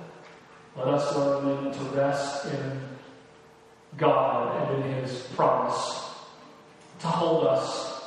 Let 0.77 0.89
us 0.89 1.17
learn 1.17 1.65
then 1.65 1.73
to 1.73 1.85
rest 1.97 2.47
in 2.47 2.81
God 3.97 4.73
and 4.73 4.85
in 4.85 5.03
His 5.03 5.23
promise, 5.35 6.11
to 7.01 7.07
hold 7.07 7.47
us 7.47 8.05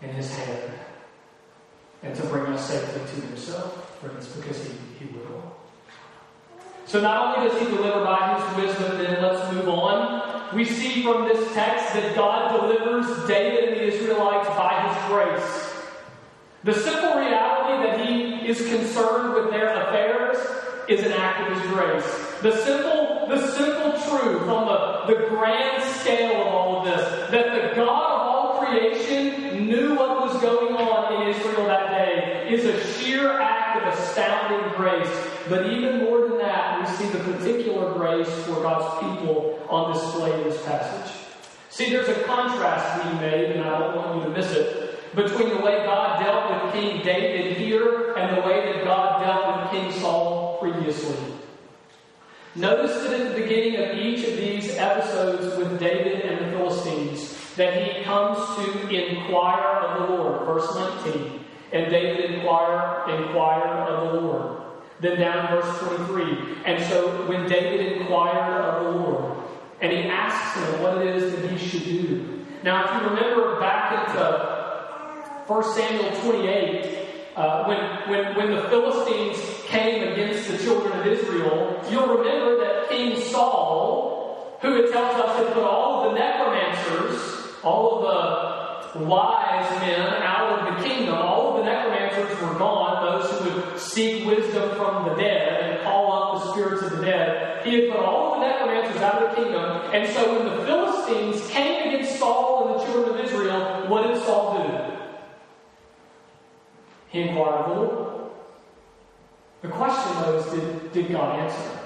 in 0.00 0.10
His 0.10 0.34
hand, 0.36 0.72
and 2.04 2.14
to 2.14 2.22
bring 2.26 2.46
us 2.52 2.68
safely 2.68 3.00
to 3.00 3.26
Himself, 3.26 3.98
friends, 4.00 4.28
because 4.28 4.64
He, 4.64 4.72
he 5.00 5.06
will. 5.12 5.37
So 6.88 7.00
not 7.00 7.38
only 7.38 7.48
does 7.48 7.60
He 7.60 7.66
deliver 7.66 8.04
by 8.04 8.34
His 8.34 8.64
wisdom, 8.64 8.98
then 8.98 9.22
let's 9.22 9.52
move 9.52 9.68
on 9.68 10.28
we 10.54 10.64
see 10.64 11.02
from 11.02 11.28
this 11.28 11.52
text 11.52 11.92
that 11.94 12.14
God 12.14 12.58
delivers 12.58 13.06
David 13.28 13.68
and 13.68 13.76
the 13.76 13.82
Israelites 13.82 14.48
by 14.48 14.80
his 14.88 15.12
grace. 15.12 15.74
The 16.64 16.74
simple 16.74 17.20
reality 17.20 17.86
that 17.86 18.06
he 18.06 18.48
is 18.48 18.66
concerned 18.68 19.34
with 19.34 19.50
their 19.50 19.68
affairs 19.82 20.38
is 20.88 21.04
an 21.04 21.12
act 21.12 21.50
of 21.50 21.60
his 21.60 21.70
grace. 21.70 22.04
The 22.40 22.56
simple, 22.64 23.26
the 23.28 23.46
simple 23.52 23.92
truth 23.92 24.48
on 24.48 24.66
the, 25.06 25.14
the 25.14 25.28
grand 25.28 25.82
scale 26.00 26.40
of 26.40 26.46
all 26.46 26.78
of 26.78 26.84
this, 26.86 27.30
that 27.30 27.70
the 27.70 27.76
God 27.76 28.10
of 28.12 28.20
all 28.28 28.64
creation 28.64 29.66
knew 29.66 29.94
what 29.94 30.20
was 30.20 30.40
going 30.40 30.74
on 30.74 31.22
in 31.22 31.28
Israel 31.28 31.66
that 31.66 31.90
day, 31.90 32.48
is 32.50 32.64
a 32.64 32.92
sheer 32.94 33.38
act 33.38 33.82
of 33.82 33.92
astounding 33.92 34.74
grace. 34.76 35.37
But 35.48 35.70
even 35.70 36.04
more 36.04 36.28
than 36.28 36.38
that, 36.38 36.80
we 36.80 36.96
see 36.96 37.08
the 37.10 37.24
particular 37.32 37.94
grace 37.94 38.28
for 38.44 38.60
God's 38.62 39.00
people 39.00 39.58
on 39.68 39.92
display 39.92 40.32
in 40.32 40.48
this 40.48 40.62
passage. 40.64 41.14
See, 41.70 41.90
there's 41.90 42.08
a 42.08 42.22
contrast 42.24 43.02
being 43.02 43.16
made, 43.20 43.56
and 43.56 43.64
I 43.64 43.78
don't 43.78 43.96
want 43.96 44.16
you 44.16 44.24
to 44.24 44.30
miss 44.30 44.50
it, 44.52 45.14
between 45.14 45.48
the 45.50 45.62
way 45.62 45.84
God 45.84 46.22
dealt 46.22 46.64
with 46.64 46.74
King 46.74 47.02
David 47.02 47.56
here 47.56 48.12
and 48.14 48.36
the 48.36 48.42
way 48.42 48.72
that 48.72 48.84
God 48.84 49.22
dealt 49.22 49.72
with 49.72 49.80
King 49.80 50.00
Saul 50.00 50.58
previously. 50.60 51.16
Notice 52.54 53.02
that 53.02 53.20
at 53.20 53.34
the 53.34 53.42
beginning 53.42 53.76
of 53.76 53.96
each 53.96 54.26
of 54.26 54.36
these 54.36 54.70
episodes 54.76 55.56
with 55.56 55.78
David 55.78 56.22
and 56.22 56.46
the 56.46 56.58
Philistines, 56.58 57.54
that 57.56 57.82
he 57.82 58.02
comes 58.04 58.38
to 58.56 58.88
inquire 58.88 59.80
of 59.80 60.08
the 60.08 60.14
Lord. 60.14 60.46
Verse 60.46 60.74
19. 61.04 61.44
And 61.72 61.90
David 61.90 62.32
inquire, 62.32 63.08
inquired 63.08 63.88
of 63.88 64.12
the 64.12 64.20
Lord. 64.20 64.67
Then 65.00 65.18
down 65.18 65.46
in 65.46 65.62
verse 65.62 65.78
23. 65.80 66.62
And 66.64 66.84
so 66.84 67.26
when 67.28 67.48
David 67.48 67.98
inquired 67.98 68.64
of 68.64 68.84
the 68.84 68.90
Lord, 68.90 69.38
and 69.80 69.92
he 69.92 70.04
asks 70.04 70.58
him 70.58 70.82
what 70.82 70.98
it 70.98 71.16
is 71.16 71.32
that 71.32 71.50
he 71.50 71.58
should 71.58 71.84
do. 71.84 72.44
Now, 72.64 72.84
if 72.84 73.02
you 73.02 73.08
remember 73.08 73.60
back 73.60 74.08
into 74.08 75.44
1 75.46 75.64
Samuel 75.74 76.10
28, 76.20 77.08
uh, 77.36 77.64
when, 77.64 78.10
when, 78.10 78.36
when 78.36 78.56
the 78.56 78.68
Philistines 78.68 79.38
came 79.66 80.12
against 80.12 80.50
the 80.50 80.58
children 80.58 80.98
of 80.98 81.06
Israel, 81.06 81.80
you'll 81.88 82.18
remember 82.18 82.58
that 82.58 82.88
King 82.88 83.20
Saul, 83.30 84.58
who 84.60 84.74
it 84.82 84.92
tells 84.92 85.14
us 85.14 85.36
had 85.36 85.54
put 85.54 85.62
all 85.62 86.02
of 86.02 86.12
the 86.12 86.18
necromancers, 86.18 87.54
all 87.62 87.98
of 87.98 88.02
the 88.02 88.67
wise 88.96 89.70
men 89.80 90.00
out 90.22 90.58
of 90.58 90.76
the 90.76 90.88
kingdom, 90.88 91.14
all 91.14 91.50
of 91.50 91.64
the 91.64 91.70
necromancers 91.70 92.40
were 92.40 92.58
gone, 92.58 93.20
those 93.20 93.30
who 93.30 93.50
would 93.50 93.78
seek 93.78 94.26
wisdom 94.26 94.74
from 94.76 95.08
the 95.08 95.14
dead 95.14 95.62
and 95.62 95.82
call 95.82 96.12
up 96.12 96.44
the 96.44 96.52
spirits 96.52 96.82
of 96.82 96.98
the 96.98 97.04
dead. 97.04 97.64
He 97.66 97.74
had 97.74 97.90
put 97.90 98.00
all 98.00 98.34
of 98.34 98.40
the 98.40 98.46
necromancers 98.46 99.02
out 99.02 99.22
of 99.22 99.30
the 99.30 99.42
kingdom, 99.42 99.64
and 99.92 100.08
so 100.12 100.34
when 100.34 100.56
the 100.56 100.64
Philistines 100.64 101.50
came 101.50 101.88
against 101.88 102.18
Saul 102.18 102.68
and 102.68 102.80
the 102.80 102.84
children 102.84 103.18
of 103.18 103.24
Israel, 103.24 103.88
what 103.88 104.06
did 104.06 104.22
Saul 104.22 104.62
do? 104.62 104.94
He 107.08 107.22
inquired 107.22 107.64
of 107.64 107.68
the 107.68 107.82
Lord. 107.82 108.30
The 109.62 109.68
question, 109.68 110.22
though, 110.22 110.38
is 110.38 110.52
did, 110.52 110.92
did 110.92 111.10
God 111.10 111.40
answer? 111.40 111.80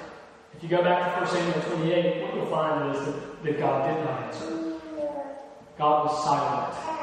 If 0.55 0.61
you 0.61 0.69
go 0.69 0.83
back 0.83 1.15
to 1.15 1.25
1 1.25 1.27
Samuel 1.27 1.77
28, 1.77 2.21
what 2.23 2.35
you'll 2.35 2.45
find 2.45 2.95
is 2.95 3.05
that, 3.05 3.43
that 3.43 3.59
God 3.59 3.87
did 3.87 4.05
not 4.05 4.23
answer. 4.23 4.62
God 5.77 6.05
was 6.05 6.23
silent. 6.23 6.93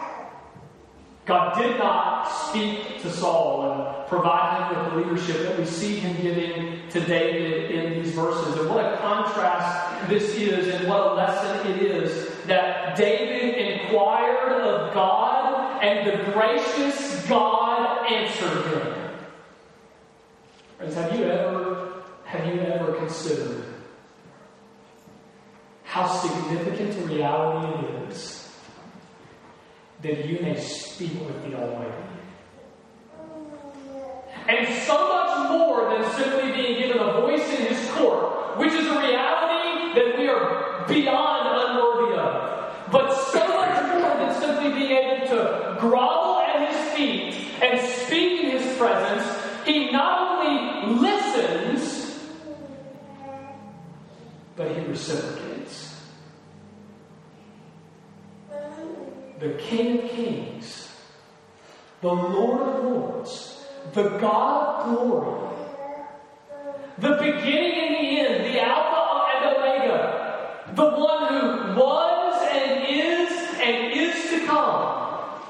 God 1.27 1.57
did 1.61 1.79
not 1.79 2.25
speak 2.25 3.01
to 3.03 3.11
Saul 3.11 3.71
and 3.71 4.09
provide 4.09 4.73
him 4.73 4.85
with 4.85 4.93
the 4.93 5.11
leadership 5.11 5.49
that 5.49 5.59
we 5.59 5.65
see 5.65 5.97
him 5.97 6.21
giving 6.21 6.89
to 6.89 7.01
David 7.01 7.71
in 7.71 8.03
these 8.03 8.13
verses. 8.13 8.57
And 8.59 8.69
what 8.69 8.85
a 8.85 8.97
contrast 8.97 10.09
this 10.09 10.35
is, 10.35 10.75
and 10.75 10.89
what 10.89 11.01
a 11.01 11.15
lesson 11.15 11.71
it 11.73 11.83
is 11.83 12.35
that 12.47 12.97
David 12.97 13.55
inquired 13.55 14.53
of 14.61 14.93
God, 14.93 15.85
and 15.85 16.07
the 16.07 16.33
gracious 16.33 17.25
God 17.29 18.11
answered 18.11 18.67
him. 18.67 19.11
Friends, 20.79 20.95
have 20.95 21.19
you 21.19 21.27
ever 21.27 22.03
have 22.25 22.47
you 22.55 22.61
ever 22.61 22.95
considered 22.95 23.65
how 25.85 26.07
significant 26.07 26.97
a 26.97 27.07
reality 27.07 27.87
it 27.87 28.13
is 28.13 28.40
that 30.03 30.27
you 30.27 30.39
may 30.41 30.59
speak 30.59 31.13
with 31.27 31.43
the 31.45 31.55
Almighty. 31.57 32.11
And 34.49 34.67
so 34.85 34.97
much 35.09 35.51
more 35.51 35.91
than 35.91 36.11
simply 36.13 36.53
being 36.53 36.81
given 36.81 36.99
a 36.99 37.21
voice 37.21 37.47
in 37.59 37.67
His 37.67 37.91
court, 37.93 38.59
which 38.59 38.73
is 38.73 38.87
a 38.87 38.99
reality 38.99 39.95
that 39.95 40.19
we 40.19 40.29
are 40.29 40.87
beyond 40.89 41.71
unworthy 41.71 42.19
of. 42.19 42.91
But 42.91 43.13
so 43.31 43.47
much 43.47 44.01
more 44.01 44.17
than 44.17 44.41
simply 44.41 44.73
being 44.73 44.91
able 44.91 45.27
to 45.29 45.77
grovel 45.79 46.41
at 46.41 46.73
His 46.73 46.95
feet 46.95 47.35
and 47.63 47.81
speak 47.89 48.41
in 48.41 48.59
His 48.59 48.77
presence, 48.79 49.25
He 49.67 49.91
not 49.93 50.43
only 50.43 51.01
listens, 51.01 52.19
but 54.57 54.71
He 54.73 54.81
reciprocates. 54.87 55.50
The 59.41 59.55
King 59.55 60.05
of 60.05 60.11
Kings, 60.11 60.95
the 62.03 62.13
Lord 62.13 62.61
of 62.61 62.85
Lords, 62.85 63.65
the 63.95 64.11
God 64.19 64.87
of 64.87 64.99
glory, 64.99 65.57
the 66.99 67.15
beginning 67.17 67.73
and 67.73 67.95
the 67.95 68.21
end, 68.21 68.45
the 68.45 68.61
Alpha 68.61 69.25
and 69.33 69.45
the 69.45 69.59
Omega, 69.59 70.73
the 70.75 70.91
one 70.91 71.29
who 71.29 71.81
was 71.81 72.49
and 72.53 72.85
is 72.87 73.31
and 73.63 73.93
is 73.95 74.31
to 74.31 74.47
come. 74.47 75.41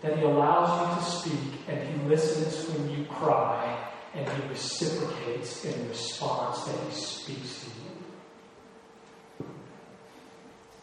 That 0.00 0.16
He 0.16 0.24
allows 0.24 0.80
you 0.80 0.96
to 0.96 1.10
speak 1.10 1.60
and 1.68 1.86
He 1.86 2.08
listens 2.08 2.70
when 2.70 2.88
you 2.88 3.04
cry 3.04 3.86
and 4.14 4.26
He 4.26 4.48
reciprocates 4.48 5.62
in 5.66 5.90
response 5.90 6.64
that 6.64 6.80
He 6.88 6.94
speaks 6.94 7.64
to 7.64 7.66
you. 7.66 7.89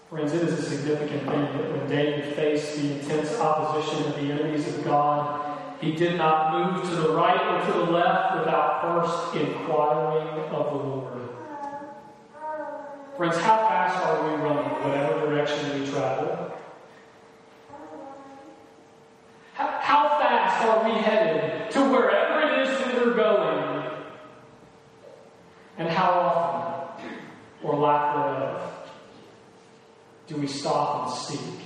Friends, 0.09 0.31
it 0.31 0.41
is 0.43 0.53
a 0.53 0.61
significant 0.61 1.23
thing 1.23 1.41
that 1.41 1.71
when 1.71 1.89
David 1.89 2.33
faced 2.33 2.77
the 2.77 2.93
intense 2.93 3.37
opposition 3.41 4.05
of 4.05 4.15
the 4.15 4.31
enemies 4.31 4.65
of 4.65 4.85
God, 4.85 5.59
he 5.81 5.91
did 5.91 6.15
not 6.15 6.53
move 6.53 6.89
to 6.89 6.95
the 6.95 7.09
right 7.09 7.41
or 7.41 7.65
to 7.65 7.79
the 7.79 7.91
left 7.91 8.39
without 8.39 8.81
first 8.81 9.35
inquiring 9.35 10.29
of 10.49 10.65
the 10.65 10.77
Lord. 10.77 11.29
Friends, 13.17 13.35
how 13.37 13.57
fast 13.57 14.05
are 14.05 14.23
we 14.29 14.41
running, 14.41 14.71
whatever 14.81 15.29
direction 15.29 15.81
we 15.81 15.85
travel? 15.89 16.53
How 19.55 20.07
fast 20.19 20.65
are 20.65 20.85
we 20.85 21.01
headed 21.01 21.69
to 21.71 21.81
wherever 21.81 22.47
it 22.47 22.65
is 22.65 22.79
that 22.79 22.95
we're 22.95 23.13
going? 23.13 23.91
And 25.77 25.89
how 25.89 26.11
often, 26.11 27.09
or 27.61 27.75
lack 27.75 28.15
thereof, 28.15 28.66
do 30.27 30.35
we 30.35 30.47
stop 30.47 31.07
and 31.07 31.17
seek 31.17 31.59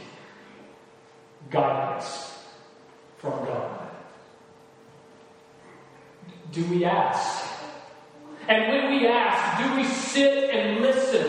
guidance 1.50 2.38
from 3.18 3.46
God? 3.46 3.90
Do 6.52 6.64
we 6.66 6.86
ask? 6.86 7.50
And 8.48 8.72
when 8.72 8.92
we 8.92 9.08
ask, 9.08 9.64
do 9.64 9.76
we 9.76 9.86
sit 9.86 10.50
and 10.50 10.82
listen? 10.82 11.28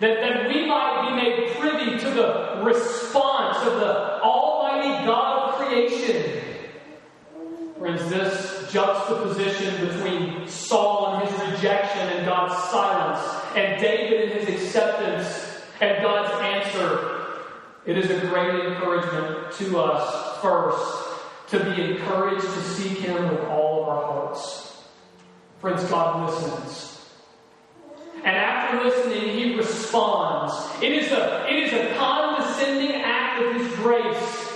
That, 0.00 0.20
that 0.20 0.48
we 0.48 0.66
might 0.66 1.08
be 1.08 1.16
made 1.16 1.54
privy 1.56 1.98
to 1.98 2.10
the 2.10 2.60
response 2.62 3.56
of 3.66 3.80
the 3.80 4.20
Almighty 4.20 5.06
God 5.06 5.48
of 5.48 5.66
creation. 5.66 6.42
Friends, 7.78 8.10
this 8.10 8.70
juxtaposition 8.72 9.86
between 9.86 10.43
Saul 10.66 11.14
and 11.14 11.28
his 11.28 11.52
rejection 11.52 12.08
and 12.08 12.26
God's 12.26 12.54
silence, 12.70 13.20
and 13.56 13.80
David 13.80 14.32
and 14.32 14.48
his 14.48 14.62
acceptance 14.62 15.62
and 15.80 16.02
God's 16.02 16.32
answer, 16.42 17.14
it 17.86 17.98
is 17.98 18.10
a 18.10 18.26
great 18.26 18.66
encouragement 18.66 19.52
to 19.52 19.78
us 19.78 20.40
first 20.40 21.04
to 21.48 21.74
be 21.74 21.82
encouraged 21.82 22.44
to 22.44 22.62
seek 22.62 22.98
Him 22.98 23.28
with 23.28 23.40
all 23.48 23.82
of 23.82 23.88
our 23.88 24.04
hearts. 24.06 24.82
Friends, 25.60 25.84
God 25.84 26.30
listens. 26.30 27.06
And 28.16 28.36
after 28.36 28.84
listening, 28.84 29.36
He 29.36 29.54
responds. 29.54 30.54
It 30.82 30.92
is 30.92 31.12
a, 31.12 31.46
it 31.48 31.64
is 31.64 31.72
a 31.72 31.94
condescending 31.96 33.02
act 33.02 33.42
of 33.42 33.54
His 33.54 33.74
grace 33.76 34.53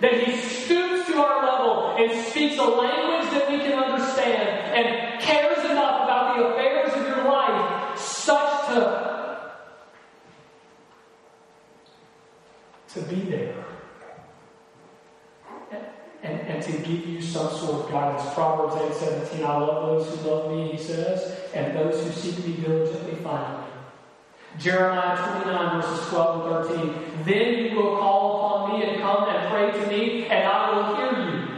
that 0.00 0.14
He 0.24 0.36
stoops 0.36 1.06
to 1.08 1.16
our 1.18 1.44
level 1.44 1.96
and 1.96 2.26
speaks 2.26 2.58
a 2.58 2.64
language 2.64 3.30
that 3.30 3.50
we 3.50 3.58
can 3.58 3.72
understand 3.72 4.48
and 4.74 5.20
cares 5.20 5.58
enough 5.64 6.04
about 6.04 6.36
the 6.36 6.44
affairs 6.44 6.92
of 6.94 7.06
your 7.06 7.24
life 7.24 7.98
such 7.98 8.66
to, 8.68 9.52
to 12.88 13.00
be 13.02 13.20
there 13.22 13.64
and, 16.22 16.40
and 16.40 16.62
to 16.62 16.72
give 16.72 17.06
you 17.06 17.22
some 17.22 17.50
sort 17.50 17.84
of 17.84 17.90
guidance. 17.90 18.34
Proverbs 18.34 18.76
8 19.00 19.08
17, 19.08 19.44
I 19.44 19.58
love 19.58 19.86
those 19.86 20.20
who 20.20 20.28
love 20.28 20.50
me, 20.50 20.72
he 20.72 20.78
says, 20.78 21.38
and 21.54 21.76
those 21.76 22.02
who 22.02 22.10
seek 22.12 22.44
me 22.46 22.54
diligently 22.56 23.14
find 23.16 23.60
me. 23.60 23.77
Jeremiah 24.56 25.16
29, 25.42 25.82
verses 25.82 26.08
12 26.08 26.46
and 26.46 26.68
13. 26.68 27.24
Then 27.24 27.64
you 27.64 27.76
will 27.76 27.96
call 27.98 28.36
upon 28.36 28.80
me 28.80 28.86
and 28.86 29.00
come 29.02 29.28
and 29.28 29.50
pray 29.50 29.70
to 29.70 29.86
me, 29.88 30.26
and 30.26 30.48
I 30.48 30.74
will 30.74 30.96
hear 30.96 31.30
you. 31.30 31.48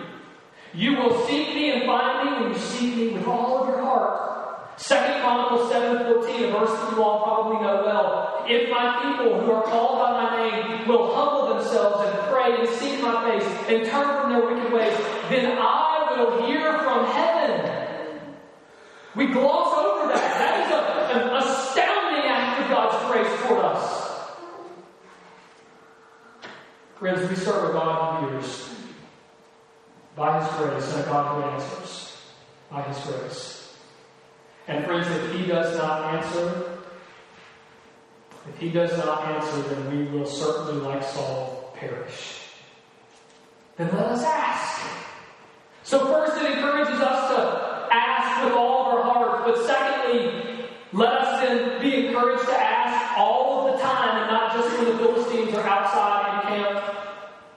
You 0.72 0.96
will 0.96 1.26
seek 1.26 1.54
me 1.54 1.70
and 1.72 1.84
find 1.84 2.24
me 2.24 2.42
when 2.42 2.52
you 2.52 2.58
seek 2.58 2.96
me 2.96 3.08
with 3.10 3.26
all 3.26 3.62
of 3.62 3.68
your 3.68 3.82
heart. 3.82 4.30
Second 4.80 5.20
Chronicles 5.20 5.70
7:14, 5.70 6.44
a 6.44 6.50
verse 6.52 6.70
that 6.70 6.92
you 6.96 7.02
all 7.02 7.22
probably 7.22 7.60
know 7.60 7.82
well. 7.84 8.44
If 8.48 8.70
my 8.70 9.02
people 9.02 9.40
who 9.40 9.52
are 9.52 9.62
called 9.62 9.98
by 9.98 10.12
my 10.12 10.36
name 10.36 10.88
will 10.88 11.14
humble 11.14 11.54
themselves 11.54 12.08
and 12.08 12.18
pray 12.32 12.58
and 12.58 12.68
seek 12.68 13.02
my 13.02 13.30
face 13.30 13.46
and 13.68 13.86
turn 13.86 14.08
from 14.20 14.32
their 14.32 14.46
wicked 14.46 14.72
ways, 14.72 14.96
then 15.28 15.58
I 15.58 16.16
will 16.16 16.46
hear 16.46 16.78
from 16.78 17.06
heaven. 17.06 17.70
We 19.14 19.26
gloss 19.26 19.78
over 19.78 20.12
that. 20.14 20.38
That 20.38 20.54
is 20.64 20.72
a, 20.72 21.18
an 21.18 21.36
astounding 21.36 22.30
act 22.30 22.62
of 22.62 22.70
God's 22.70 23.12
grace 23.12 23.40
toward 23.42 23.64
us. 23.64 24.00
Friends, 27.00 27.30
we 27.30 27.34
serve 27.34 27.70
a 27.70 27.72
God 27.72 28.20
who 28.20 28.28
hears 28.28 28.74
by 30.14 30.38
His 30.38 30.52
grace 30.58 30.92
and 30.92 31.02
a 31.02 31.06
God 31.06 31.34
who 31.34 31.48
answers 31.48 32.18
by 32.70 32.82
His 32.82 32.98
grace. 33.06 33.74
And 34.68 34.84
friends, 34.84 35.06
if 35.08 35.32
he 35.32 35.46
does 35.46 35.78
not 35.78 36.14
answer, 36.14 36.78
if 38.50 38.58
he 38.58 38.68
does 38.68 38.94
not 38.98 39.26
answer, 39.28 39.62
then 39.62 39.90
we 39.90 40.12
will 40.12 40.26
certainly, 40.26 40.82
like 40.82 41.02
Saul, 41.02 41.74
perish. 41.74 42.42
Then 43.78 43.88
let 43.94 44.04
us 44.04 44.22
ask. 44.22 44.86
So, 45.82 46.04
first, 46.04 46.36
it 46.42 46.52
encourages 46.52 47.00
us 47.00 47.30
to 47.30 47.88
ask 47.90 48.44
with 48.44 48.52
all 48.52 48.86
of 48.86 48.94
our 48.98 49.02
heart. 49.02 49.46
But 49.46 49.66
secondly, 49.66 50.68
let 50.92 51.14
us 51.14 51.40
then 51.40 51.80
be 51.80 52.08
encouraged 52.08 52.44
to 52.44 52.60
ask 52.60 53.18
all 53.18 53.66
of 53.66 53.72
the 53.72 53.82
time 53.82 54.20
and 54.20 54.30
not 54.30 54.52
just 54.52 54.76
when 54.76 54.84
the 54.84 54.98
Philistines 54.98 55.54
are 55.54 55.66
outside 55.66 56.29
camp 56.50 56.82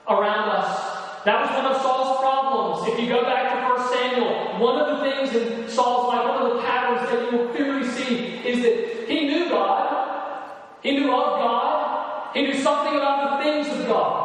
around 0.07 0.49
us. 0.49 1.23
That 1.25 1.41
was 1.41 1.49
one 1.55 1.65
of 1.73 1.81
Saul's 1.81 2.19
problems. 2.19 2.93
If 2.93 2.99
you 2.99 3.07
go 3.07 3.23
back 3.23 3.53
to 3.53 3.81
1 3.81 3.93
Samuel, 3.93 4.59
one 4.59 4.77
of 4.79 4.87
the 4.97 5.09
things 5.09 5.33
in 5.35 5.69
Saul's 5.69 6.07
life, 6.13 6.27
one 6.27 6.41
of 6.43 6.57
the 6.57 6.61
patterns 6.61 7.09
that 7.09 7.31
you 7.31 7.37
will 7.37 7.47
clearly 7.49 7.87
see 7.87 8.37
is 8.45 8.61
that 8.61 9.07
he 9.09 9.25
knew 9.25 9.49
God, 9.49 10.51
he 10.81 10.91
knew 10.91 11.11
of 11.11 11.39
God, 11.39 12.35
he 12.35 12.41
knew 12.43 12.57
something 12.61 12.95
about 12.95 13.37
the 13.37 13.43
things 13.43 13.67
of 13.67 13.87
God. 13.87 14.23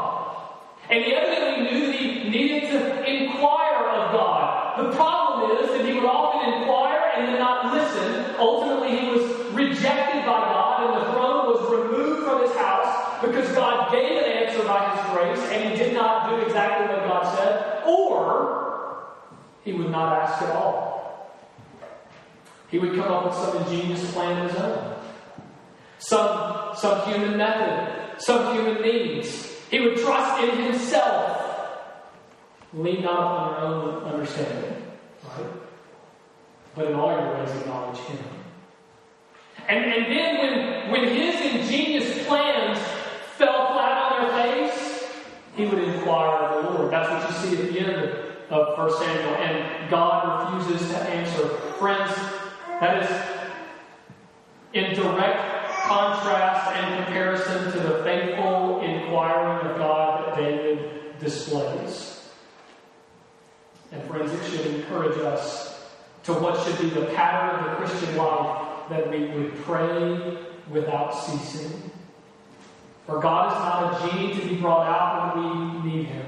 And 0.91 1.05
he 1.05 1.15
evidently 1.15 1.71
knew 1.71 1.87
that 1.87 1.95
he 1.95 2.31
needed 2.31 2.71
to 2.71 3.05
inquire 3.05 3.89
of 3.91 4.13
God. 4.13 4.83
The 4.83 4.97
problem 4.97 5.59
is 5.59 5.71
that 5.71 5.85
he 5.87 5.93
would 5.95 6.05
often 6.05 6.53
inquire 6.61 7.13
and 7.15 7.29
then 7.29 7.39
not 7.39 7.75
listen. 7.75 8.35
Ultimately, 8.39 8.99
he 8.99 9.07
was 9.09 9.53
rejected 9.53 10.25
by 10.25 10.41
God, 10.51 10.87
and 10.87 11.03
the 11.03 11.13
throne 11.13 11.47
was 11.47 11.61
removed 11.71 12.25
from 12.25 12.43
his 12.43 12.57
house 12.57 13.21
because 13.21 13.51
God 13.53 13.93
gave 13.93 14.23
an 14.23 14.25
answer 14.25 14.63
by 14.65 14.95
his 14.95 15.01
grace, 15.13 15.53
and 15.53 15.71
he 15.71 15.77
did 15.77 15.93
not 15.93 16.31
do 16.31 16.37
exactly 16.47 16.87
what 16.87 17.07
God 17.07 17.37
said, 17.37 17.83
or 17.85 19.09
he 19.69 19.75
would 19.75 19.91
not 19.91 20.23
ask 20.23 20.43
at 20.43 20.57
all. 20.57 21.37
He 22.71 22.79
would 22.79 22.95
come 22.95 23.13
up 23.13 23.27
with 23.27 23.35
some 23.35 23.63
ingenious 23.63 24.13
plan 24.13 24.43
of 24.43 24.51
his 24.51 24.59
own, 24.59 24.97
some, 25.99 26.75
some 26.75 27.07
human 27.07 27.37
method, 27.37 28.19
some 28.19 28.55
human 28.55 28.81
means. 28.81 29.53
He 29.71 29.81
would 29.81 29.99
trust 29.99 30.43
in 30.43 30.65
himself, 30.65 31.83
lean 32.73 33.03
not 33.03 33.19
on 33.19 33.51
your 33.51 33.61
own 33.61 34.05
understanding, 34.05 34.87
right? 35.37 35.47
But 36.75 36.87
in 36.87 36.95
all 36.95 37.11
your 37.11 37.35
ways 37.35 37.51
acknowledge 37.61 37.99
him. 37.99 38.19
And, 39.69 39.85
and 39.85 40.07
then 40.07 40.39
when, 40.39 40.91
when 40.93 41.15
his 41.15 41.55
ingenious 41.55 42.27
plans 42.27 42.79
fell 43.37 43.75
flat 43.75 44.13
on 44.13 44.29
their 44.29 44.69
face, 44.71 45.05
he 45.57 45.67
would 45.67 45.83
inquire 45.83 46.39
of 46.39 46.65
the 46.65 46.71
Lord. 46.71 46.91
That's 46.91 47.11
what 47.11 47.29
you 47.29 47.51
see 47.51 47.63
at 47.63 47.71
the 47.71 47.81
end 47.81 48.28
of 48.51 48.79
1 48.79 48.99
Samuel. 48.99 49.35
And 49.37 49.91
God 49.91 50.55
refuses 50.55 50.89
to 50.91 50.97
answer. 50.97 51.49
Friends, 51.79 52.15
that 52.81 53.03
is 53.03 53.39
in 54.73 54.95
direct 54.95 55.73
contrast 55.83 56.77
and 56.77 57.05
comparison 57.05 57.73
to 57.73 57.79
the 57.81 58.03
faithful 58.05 58.81
inquiring 58.81 59.71
of 59.71 59.79
God 59.79 60.27
that 60.27 60.37
David 60.37 61.19
displays. 61.19 62.29
And 63.91 64.03
friends, 64.05 64.33
it 64.33 64.51
should 64.51 64.67
encourage 64.75 65.19
us 65.19 65.91
to 66.25 66.35
what 66.35 66.63
should 66.63 66.79
be 66.79 66.91
the 66.91 67.07
pattern 67.15 67.65
of 67.65 67.71
the 67.71 67.77
Christian 67.77 68.17
life 68.17 68.89
that 68.91 69.11
we 69.11 69.27
would 69.29 69.55
pray 69.63 70.39
without 70.71 71.13
ceasing. 71.13 71.91
For 73.07 73.19
God 73.19 73.53
is 73.53 73.59
not 73.59 74.11
a 74.11 74.11
genie 74.11 74.35
to 74.35 74.47
be 74.47 74.57
brought 74.57 74.87
out 74.87 75.37
when 75.37 75.83
we 75.83 75.91
need 75.91 76.07
Him. 76.07 76.28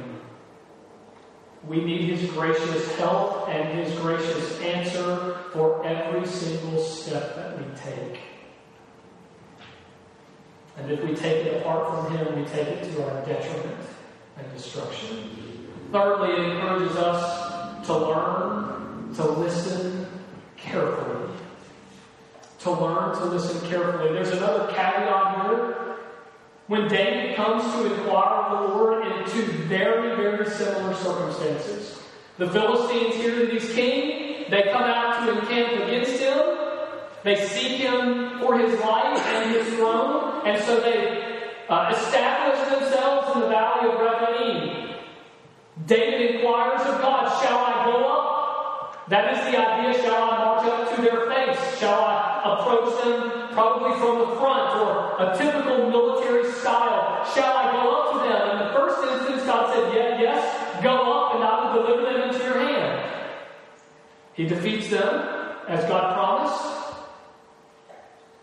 We 1.67 1.85
need 1.85 2.11
His 2.11 2.31
gracious 2.31 2.97
help 2.97 3.49
and 3.49 3.79
His 3.79 3.99
gracious 3.99 4.61
answer 4.61 5.39
for 5.53 5.85
every 5.87 6.27
single 6.27 6.83
step 6.83 7.37
that 7.37 7.59
we 7.59 7.65
take. 7.77 8.21
And 10.77 10.91
if 10.91 11.05
we 11.05 11.15
take 11.15 11.47
it 11.47 11.61
apart 11.61 11.89
from 11.89 12.17
Him, 12.17 12.41
we 12.41 12.47
take 12.47 12.67
it 12.67 12.93
to 12.93 13.05
our 13.05 13.25
detriment 13.27 13.77
and 14.39 14.53
destruction. 14.55 15.31
Thirdly, 15.93 16.31
it 16.31 16.53
encourages 16.53 16.97
us 16.97 17.87
to 17.87 17.97
learn 17.97 19.15
to 19.15 19.25
listen 19.25 20.07
carefully. 20.57 21.29
To 22.61 22.71
learn 22.71 23.17
to 23.17 23.25
listen 23.25 23.69
carefully. 23.69 24.13
There's 24.13 24.31
another 24.31 24.73
caveat 24.73 25.51
here. 25.51 25.80
When 26.71 26.87
David 26.87 27.35
comes 27.35 27.65
to 27.75 27.93
inquire 27.93 28.45
of 28.45 28.71
the 28.71 28.75
Lord 28.77 29.05
in 29.05 29.29
two 29.29 29.43
very, 29.67 30.15
very 30.15 30.49
similar 30.49 30.95
circumstances. 30.95 32.01
The 32.39 32.49
Philistines 32.49 33.17
hear 33.17 33.35
that 33.41 33.53
he's 33.53 33.75
king. 33.75 34.45
They 34.49 34.71
come 34.71 34.85
out 34.85 35.27
to 35.27 35.37
encamp 35.37 35.83
against 35.83 36.21
him. 36.21 36.39
They 37.25 37.45
seek 37.45 37.79
him 37.79 38.39
for 38.39 38.57
his 38.57 38.79
life 38.79 39.19
and 39.19 39.51
his 39.51 39.75
throne. 39.75 40.47
And 40.47 40.63
so 40.63 40.79
they 40.79 41.51
uh, 41.69 41.93
establish 41.93 42.61
themselves 42.69 43.35
in 43.35 43.41
the 43.41 43.49
valley 43.49 43.91
of 43.91 43.99
Rephaim. 43.99 44.95
David 45.87 46.37
inquires 46.37 46.83
of 46.83 47.01
God, 47.01 47.43
Shall 47.43 47.59
I 47.59 47.85
go 47.85 48.07
up? 48.07 48.30
That 49.11 49.35
is 49.35 49.41
the 49.51 49.59
idea. 49.59 50.03
Shall 50.03 50.23
I 50.23 50.39
march 50.39 50.67
up 50.67 50.95
to 50.95 51.03
their 51.03 51.27
face? 51.27 51.81
Shall 51.81 51.99
I 51.99 52.55
approach 52.55 53.03
them 53.03 53.49
probably 53.51 53.99
from 53.99 54.21
the 54.21 54.37
front 54.39 54.71
or 54.79 55.19
a 55.19 55.37
typical 55.37 55.91
military 55.91 56.49
style? 56.53 57.27
Shall 57.35 57.57
I 57.57 57.73
go 57.73 57.91
up 57.91 58.13
to 58.13 58.19
them? 58.23 58.51
In 58.53 58.59
the 58.67 58.73
first 58.73 59.03
instance, 59.11 59.43
God 59.51 59.75
said, 59.75 59.93
Yeah, 59.93 60.21
yes, 60.21 60.81
go 60.81 60.95
up 60.95 61.35
and 61.35 61.43
I 61.43 61.75
will 61.75 61.83
deliver 61.83 62.03
them 62.05 62.31
into 62.31 62.39
your 62.39 62.61
hand. 62.61 63.35
He 64.35 64.47
defeats 64.47 64.91
them 64.91 65.27
as 65.67 65.85
God 65.87 66.15
promised. 66.15 66.95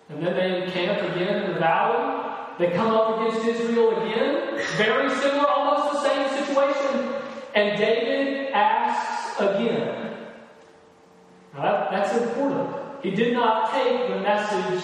And 0.09 0.21
then 0.21 0.35
they 0.35 0.65
encamp 0.65 1.13
again 1.13 1.43
in 1.43 1.53
the 1.53 1.59
valley. 1.59 2.33
They 2.59 2.75
come 2.75 2.91
up 2.91 3.21
against 3.21 3.47
Israel 3.47 4.01
again. 4.01 4.61
Very 4.75 5.15
similar, 5.15 5.47
almost 5.47 5.93
the 5.93 6.09
same 6.09 6.43
situation. 6.43 7.13
And 7.55 7.79
David 7.79 8.51
asks 8.51 9.39
again. 9.39 10.07
That, 11.57 11.91
that's 11.91 12.15
important. 12.15 12.69
He 13.01 13.11
did 13.11 13.33
not 13.33 13.71
take 13.71 14.09
the 14.09 14.19
message 14.19 14.83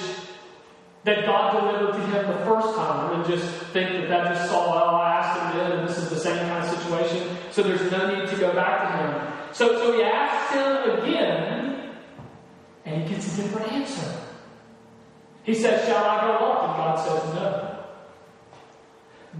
that 1.03 1.25
God 1.25 1.59
delivered 1.59 1.93
to 1.93 2.05
him 2.07 2.27
the 2.27 2.45
first 2.45 2.75
time 2.75 3.13
and 3.13 3.25
just 3.25 3.45
think 3.73 3.91
that 3.91 4.09
that 4.09 4.33
just 4.33 4.49
saw, 4.49 4.71
well, 4.71 4.95
I 4.95 5.17
asked 5.17 5.39
him 5.39 5.59
then, 5.59 5.79
and 5.79 5.89
this 5.89 5.97
is 5.97 6.09
the 6.09 6.17
same 6.17 6.37
kind 6.47 6.63
of 6.63 6.79
situation, 6.79 7.37
so 7.51 7.61
there's 7.61 7.91
no 7.91 8.15
need 8.15 8.29
to 8.29 8.37
go 8.37 8.53
back 8.53 8.81
to 8.81 8.97
him. 8.97 9.33
So, 9.51 9.77
so 9.77 9.97
he 9.97 10.03
asks 10.03 10.53
him 10.55 10.99
again, 10.99 11.91
and 12.85 13.03
he 13.03 13.13
gets 13.13 13.37
a 13.37 13.41
different 13.41 13.71
answer. 13.71 14.19
He 15.43 15.53
says, 15.53 15.85
Shall 15.85 16.03
I 16.03 16.21
go 16.21 16.33
up? 16.45 16.69
And 16.69 16.77
God 16.77 16.95
says, 17.05 17.33
No. 17.35 17.69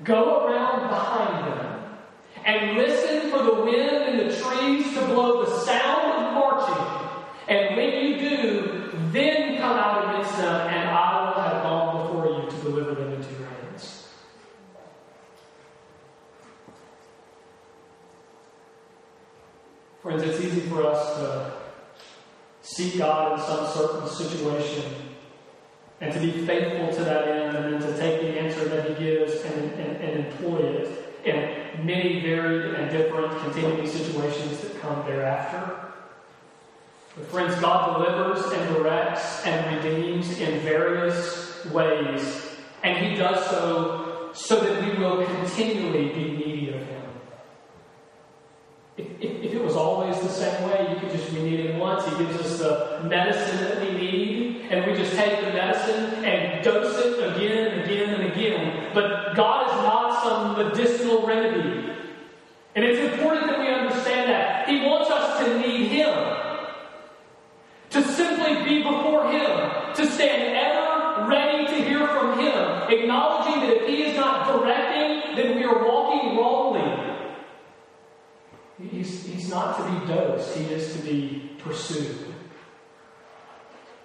Go 0.03 0.47
around 0.47 0.89
behind 0.89 1.47
them 1.47 1.83
and 2.45 2.77
listen 2.77 3.29
for 3.31 3.43
the 3.43 3.63
wind 3.63 4.09
in 4.09 4.17
the 4.17 4.35
trees 4.35 4.93
to 4.95 5.05
blow 5.05 5.45
the 5.45 5.59
sound 5.61 6.25
of 6.25 6.33
marching. 6.33 7.02
And 7.47 7.75
when 7.75 8.05
you 8.05 8.17
do, 8.17 8.89
then 9.11 9.57
come 9.57 9.77
out 9.77 10.09
against 10.09 10.37
them, 10.37 10.67
and 10.67 10.89
I 10.89 11.25
will 11.25 11.41
have 11.41 11.63
gone 11.63 12.07
before 12.07 12.25
you 12.27 12.49
to 12.49 12.63
deliver 12.63 12.95
them 12.95 13.13
into 13.13 13.29
your 13.33 13.47
hands. 13.47 14.09
Friends, 20.01 20.23
it's 20.23 20.41
easy 20.41 20.61
for 20.61 20.85
us 20.85 21.17
to 21.17 21.53
seek 22.61 22.97
God 22.97 23.33
in 23.33 23.45
some 23.45 23.67
certain 23.67 24.07
situation 24.07 24.93
and 25.99 26.13
to 26.13 26.19
be 26.19 26.45
faithful 26.45 26.93
to 26.93 27.03
that 27.03 27.27
end 27.27 27.55
and 27.55 27.73
then 27.73 27.81
to 27.81 27.97
take 27.97 28.21
the 28.21 28.39
answer 28.39 28.65
that 28.65 28.89
He 28.89 29.03
gives 29.03 29.41
and, 29.43 29.71
and, 29.73 29.97
and 29.97 30.25
employ 30.25 30.59
it 30.59 31.03
in 31.25 31.85
many 31.85 32.21
varied 32.21 32.75
and 32.75 32.89
different 32.89 33.37
continuing 33.41 33.87
situations 33.87 34.59
that 34.61 34.81
come 34.81 35.05
thereafter. 35.05 35.82
But 37.15 37.25
friends, 37.27 37.55
God 37.61 37.97
delivers 37.97 38.43
and 38.51 38.75
directs 38.75 39.45
and 39.45 39.85
redeems 39.85 40.39
in 40.39 40.59
various 40.61 41.63
ways, 41.65 42.55
and 42.83 42.97
He 43.05 43.15
does 43.15 43.45
so 43.49 44.31
so 44.33 44.59
that 44.59 44.81
we 44.81 44.97
will 44.97 45.23
continually 45.23 46.09
be 46.09 46.31
needy 46.31 46.69
of 46.69 46.81
Him. 46.81 47.01
If, 48.97 49.07
if, 49.21 49.43
if, 49.43 49.53
it 49.53 49.63
was 49.63 49.75
always 49.75 50.19
the 50.21 50.29
same 50.29 50.69
way, 50.69 50.91
you 50.91 50.99
could 50.99 51.11
just, 51.11 51.31
we 51.33 51.43
need 51.43 51.59
Him 51.59 51.79
once. 51.79 52.03
He 52.05 52.17
gives 52.17 52.39
us 52.39 52.57
the 52.57 53.01
medicine 53.07 53.57
that 53.57 53.81
we 53.81 53.91
need, 53.95 54.61
and 54.71 54.85
we 54.89 54.97
just 54.97 55.15
take 55.15 55.39
the 55.39 55.53
medicine 55.53 56.25
and 56.25 56.63
dose 56.63 56.97
it 56.97 57.35
again 57.35 57.67
and 57.67 57.81
again 57.81 58.09
and 58.09 58.33
again. 58.33 58.91
But 58.95 59.35
God 59.35 59.67
is 59.67 59.75
not 59.83 60.23
some 60.23 60.65
medicinal 60.65 61.27
remedy. 61.27 61.91
And 62.75 62.83
it's 62.83 63.13
important 63.13 63.51
that 63.51 63.59
we 63.59 63.67
understand 63.67 64.31
that. 64.31 64.67
He 64.67 64.79
wants 64.79 65.11
us 65.11 65.45
to 65.45 65.59
need 65.59 65.89
Him 65.89 66.43
to 67.93 68.01
simply 68.01 68.63
be 68.63 68.81
before 68.81 69.31
Him, 69.31 69.93
to 69.93 70.07
stand 70.07 70.55
ever 70.55 71.27
ready 71.29 71.67
to 71.67 71.87
hear 71.87 72.07
from 72.07 72.39
Him, 72.39 72.89
acknowledging 72.89 73.61
that 73.61 73.81
if 73.81 73.87
He 73.87 74.03
is 74.03 74.15
not 74.15 74.47
directing, 74.47 75.35
then 75.35 75.55
we 75.55 75.63
are 75.63 75.85
walking 75.85 76.35
wrongly. 76.35 76.81
He's, 79.03 79.25
he's 79.25 79.49
not 79.49 79.77
to 79.77 79.83
be 79.83 80.13
dosed, 80.13 80.55
He 80.55 80.63
is 80.65 80.93
to 80.93 80.99
be 80.99 81.51
pursued. 81.57 82.33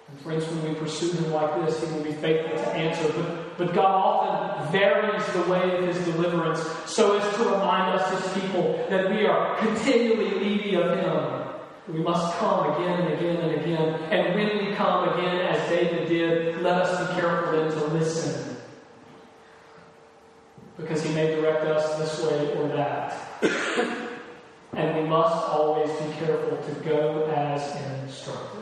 And 0.09 0.19
friends, 0.19 0.45
when 0.45 0.73
we 0.73 0.75
pursue 0.77 1.11
Him 1.11 1.31
like 1.31 1.65
this, 1.65 1.81
He 1.81 1.93
will 1.93 2.03
be 2.03 2.11
faithful 2.11 2.57
to 2.57 2.69
answer. 2.73 3.13
But, 3.13 3.57
but 3.57 3.73
God 3.73 3.85
often 3.85 4.71
varies 4.73 5.25
the 5.31 5.43
way 5.43 5.77
of 5.77 5.87
His 5.87 6.05
deliverance 6.05 6.61
so 6.85 7.17
as 7.17 7.35
to 7.37 7.43
remind 7.43 7.97
us, 7.97 8.23
His 8.23 8.43
people, 8.43 8.85
that 8.89 9.09
we 9.09 9.25
are 9.25 9.57
continually 9.59 10.31
needy 10.31 10.75
of 10.75 10.97
Him. 10.97 11.95
We 11.95 12.03
must 12.03 12.37
come 12.37 12.73
again 12.73 12.99
and 12.99 13.13
again 13.13 13.37
and 13.37 13.61
again. 13.61 13.93
And 14.11 14.35
when 14.35 14.65
we 14.65 14.75
come 14.75 15.09
again, 15.09 15.47
as 15.47 15.69
David 15.69 16.09
did, 16.09 16.61
let 16.61 16.81
us 16.81 17.07
be 17.07 17.21
careful 17.21 17.53
then 17.53 17.71
to 17.71 17.85
listen. 17.93 18.57
Because 20.75 21.03
he 21.03 21.13
may 21.13 21.35
direct 21.35 21.63
us 21.65 21.97
this 21.97 22.29
way 22.29 22.53
or 22.57 22.67
that. 22.69 24.05
and 24.73 24.97
we 24.97 25.09
must 25.09 25.49
always 25.49 25.89
be 25.91 26.13
careful 26.13 26.57
to 26.57 26.79
go 26.81 27.25
as 27.35 27.75
instructed. 28.03 28.61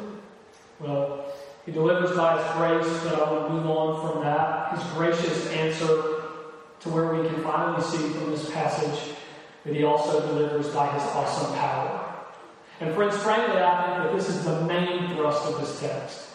Well, 0.80 1.26
he 1.66 1.72
delivers 1.72 2.16
by 2.16 2.42
his 2.42 2.52
grace, 2.56 3.04
but 3.04 3.22
I 3.22 3.32
will 3.32 3.50
move 3.50 3.66
on 3.66 4.02
from 4.02 4.24
that. 4.24 4.78
His 4.78 4.84
gracious 4.94 5.48
answer 5.52 6.24
to 6.80 6.90
where 6.90 7.14
we 7.14 7.28
can 7.28 7.44
finally 7.44 7.84
see 7.84 8.10
from 8.14 8.32
this 8.32 8.50
passage 8.52 9.16
that 9.66 9.76
he 9.76 9.84
also 9.84 10.26
delivers 10.28 10.70
by 10.70 10.88
his 10.94 11.04
awesome 11.04 11.54
power. 11.56 12.16
And 12.80 12.94
friends, 12.94 13.18
frankly, 13.18 13.60
I 13.60 13.84
think 13.84 13.98
that 14.04 14.16
this 14.16 14.30
is 14.30 14.46
the 14.46 14.62
main 14.62 15.10
thrust 15.16 15.46
of 15.46 15.60
this 15.60 15.80
text. 15.80 16.30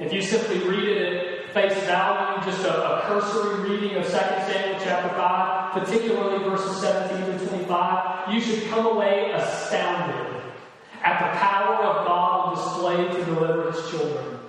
If 0.00 0.12
you 0.12 0.20
simply 0.20 0.58
read 0.68 0.88
it 0.88 1.46
at 1.46 1.52
face 1.52 1.78
value, 1.84 2.44
just 2.44 2.64
a, 2.64 2.98
a 2.98 3.00
cursory 3.02 3.70
reading 3.70 3.96
of 3.96 4.04
2 4.04 4.10
Samuel 4.10 4.77
chapter 4.88 5.14
5, 5.14 5.84
particularly 5.84 6.42
verses 6.44 6.80
17 6.80 7.38
to 7.38 7.46
25, 7.46 8.32
you 8.32 8.40
should 8.40 8.68
come 8.70 8.86
away 8.86 9.30
astounded 9.32 10.42
at 11.04 11.18
the 11.20 11.38
power 11.38 11.76
of 11.84 12.06
God 12.06 12.48
on 12.48 12.56
display 12.56 13.18
to 13.18 13.24
deliver 13.26 13.70
his 13.70 13.90
children. 13.90 14.40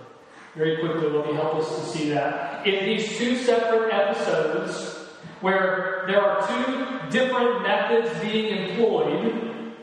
Very 0.55 0.77
quickly, 0.77 1.09
let 1.09 1.27
me 1.27 1.33
help 1.33 1.55
us 1.55 1.67
to 1.67 1.97
see 1.97 2.09
that. 2.11 2.65
In 2.65 2.85
these 2.85 3.17
two 3.17 3.35
separate 3.37 3.93
episodes, 3.93 4.95
where 5.41 6.05
there 6.07 6.21
are 6.21 6.47
two 6.47 7.09
different 7.09 7.61
methods 7.61 8.17
being 8.21 8.69
employed, 8.69 9.73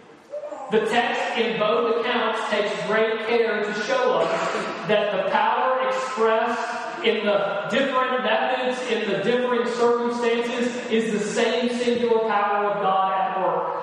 the 0.71 0.81
text 0.87 1.39
in 1.39 1.59
both 1.59 2.01
accounts 2.01 2.41
takes 2.51 2.87
great 2.87 3.27
care 3.27 3.63
to 3.63 3.75
show 3.83 4.15
us 4.15 4.53
that 4.89 5.13
the 5.13 5.31
power 5.31 5.87
expressed 5.87 6.86
in 7.05 7.27
the 7.27 7.67
different 7.71 8.23
methods, 8.23 8.81
in 8.91 9.11
the 9.11 9.19
differing 9.23 9.67
circumstances, 9.67 10.75
is 10.91 11.13
the 11.13 11.21
same 11.21 11.69
singular 11.71 12.29
power 12.29 12.67
of 12.67 12.83
God 12.83 13.13
at 13.13 13.41
work. 13.41 13.77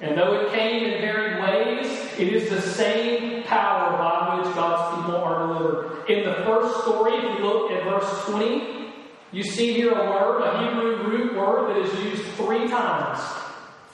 And 0.00 0.16
though 0.16 0.40
it 0.40 0.52
came 0.52 0.84
in 0.84 1.00
varied 1.00 1.42
ways, 1.42 1.86
it 2.18 2.32
is 2.32 2.48
the 2.48 2.60
same 2.60 3.42
power 3.44 3.98
by 3.98 4.36
which 4.38 4.54
God's 4.54 4.96
people 4.96 5.16
are 5.16 5.46
delivered. 5.46 6.08
In 6.08 6.24
the 6.24 6.34
first 6.44 6.80
story, 6.82 7.14
if 7.14 7.38
you 7.38 7.44
look 7.44 7.70
at 7.70 7.84
verse 7.84 8.24
20, 8.26 8.92
you 9.32 9.42
see 9.42 9.74
here 9.74 9.92
a 9.92 10.10
word, 10.10 10.42
a 10.42 10.58
Hebrew 10.58 11.08
root 11.08 11.36
word 11.36 11.70
that 11.70 11.76
is 11.76 12.04
used 12.04 12.24
three 12.34 12.66
times. 12.68 13.20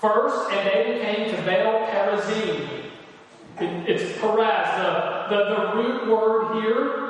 First, 0.01 0.51
and 0.53 0.71
David 0.71 1.03
came 1.03 1.31
to 1.31 1.43
Baal 1.43 1.87
Perazim. 1.89 2.85
It, 3.59 3.89
it's 3.89 4.19
Perez, 4.21 4.69
the, 4.79 5.35
the, 5.35 5.45
the 5.57 5.77
root 5.77 6.11
word 6.11 6.63
here. 6.63 7.06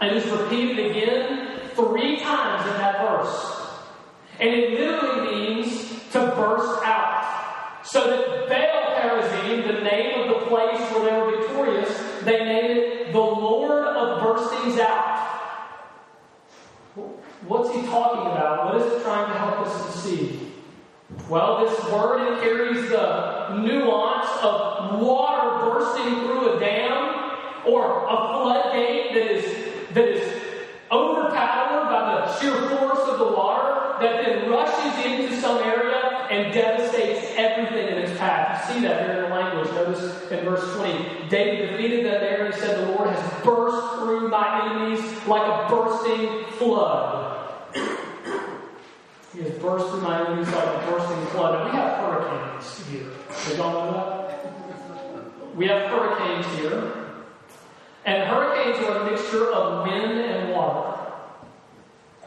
And 0.00 0.16
it's 0.16 0.26
repeated 0.26 0.90
again 0.90 1.60
three 1.74 2.20
times 2.20 2.66
in 2.68 2.76
that 2.78 3.00
verse. 3.00 3.56
And 4.38 4.50
it 4.50 4.78
literally 4.78 5.34
means 5.34 6.10
to 6.12 6.20
burst 6.20 6.82
out. 6.84 7.82
So 7.84 8.10
that 8.10 8.48
Baal 8.48 8.96
Perazim, 8.96 9.66
the 9.66 9.82
name 9.82 10.20
of 10.20 10.40
the 10.40 10.46
place 10.46 10.80
where 10.92 11.04
they 11.04 11.16
were 11.16 11.38
victorious, 11.38 12.22
they 12.24 12.44
named 12.44 12.78
it 12.78 13.12
the 13.12 13.18
Lord 13.18 13.86
of 13.86 14.22
Burstings 14.22 14.78
Out. 14.80 15.16
What's 17.46 17.72
he 17.74 17.82
talking 17.86 18.32
about? 18.32 18.66
What 18.66 18.82
is 18.82 18.92
it 18.92 19.02
trying 19.02 19.32
to 19.32 19.38
help 19.38 19.66
us 19.66 19.86
to 19.86 19.98
see? 19.98 20.52
Well, 21.28 21.64
this 21.64 21.84
word 21.92 22.40
carries 22.40 22.88
the 22.88 23.58
nuance 23.58 24.28
of 24.42 25.00
water 25.00 25.64
bursting 25.64 26.20
through 26.22 26.56
a 26.56 26.60
dam 26.60 27.30
or 27.66 28.04
a 28.04 28.16
floodgate 28.32 29.14
that 29.14 29.30
is, 29.30 29.65
that 29.96 30.08
is 30.08 30.42
overpowered 30.92 31.88
by 31.88 32.26
the 32.26 32.38
sheer 32.38 32.52
force 32.68 33.08
of 33.08 33.18
the 33.18 33.24
water 33.24 33.96
that 33.98 34.22
then 34.22 34.50
rushes 34.50 35.06
into 35.06 35.40
some 35.40 35.56
area 35.64 36.28
and 36.30 36.52
devastates 36.52 37.26
everything 37.38 37.88
in 37.88 38.02
its 38.02 38.18
path. 38.18 38.68
You 38.68 38.74
see 38.74 38.80
that 38.86 39.06
here 39.06 39.24
in 39.24 39.30
the 39.30 39.34
language. 39.34 39.70
Notice 39.70 40.30
in 40.30 40.44
verse 40.44 40.76
20. 40.76 41.30
David 41.30 41.70
defeated 41.70 42.04
them 42.04 42.20
there 42.20 42.44
and 42.44 42.54
he 42.54 42.60
said, 42.60 42.86
The 42.86 42.92
Lord 42.92 43.08
has 43.08 43.42
burst 43.42 43.98
through 43.98 44.28
my 44.28 44.70
enemies 44.70 45.00
like 45.26 45.46
a 45.48 45.68
bursting 45.70 46.44
flood. 46.58 47.32
He 49.34 49.42
has 49.42 49.52
burst 49.58 49.90
through 49.90 50.00
my 50.00 50.26
enemies 50.26 50.48
like 50.48 50.64
a 50.66 50.90
bursting 50.90 51.26
flood. 51.26 51.56
And 51.56 51.64
we 51.70 51.76
have 51.76 51.98
hurricanes 51.98 52.88
here. 52.88 53.10
Did 53.48 53.58
y'all 53.58 53.72
know 53.72 53.92
that? 53.92 55.56
We 55.56 55.66
have 55.66 55.90
hurricanes 55.90 56.46
here. 56.58 57.05
And 58.06 58.22
hurricanes 58.22 58.78
are 58.86 58.98
a 58.98 59.10
mixture 59.10 59.52
of 59.52 59.84
wind 59.84 60.20
and 60.20 60.52
water. 60.52 60.96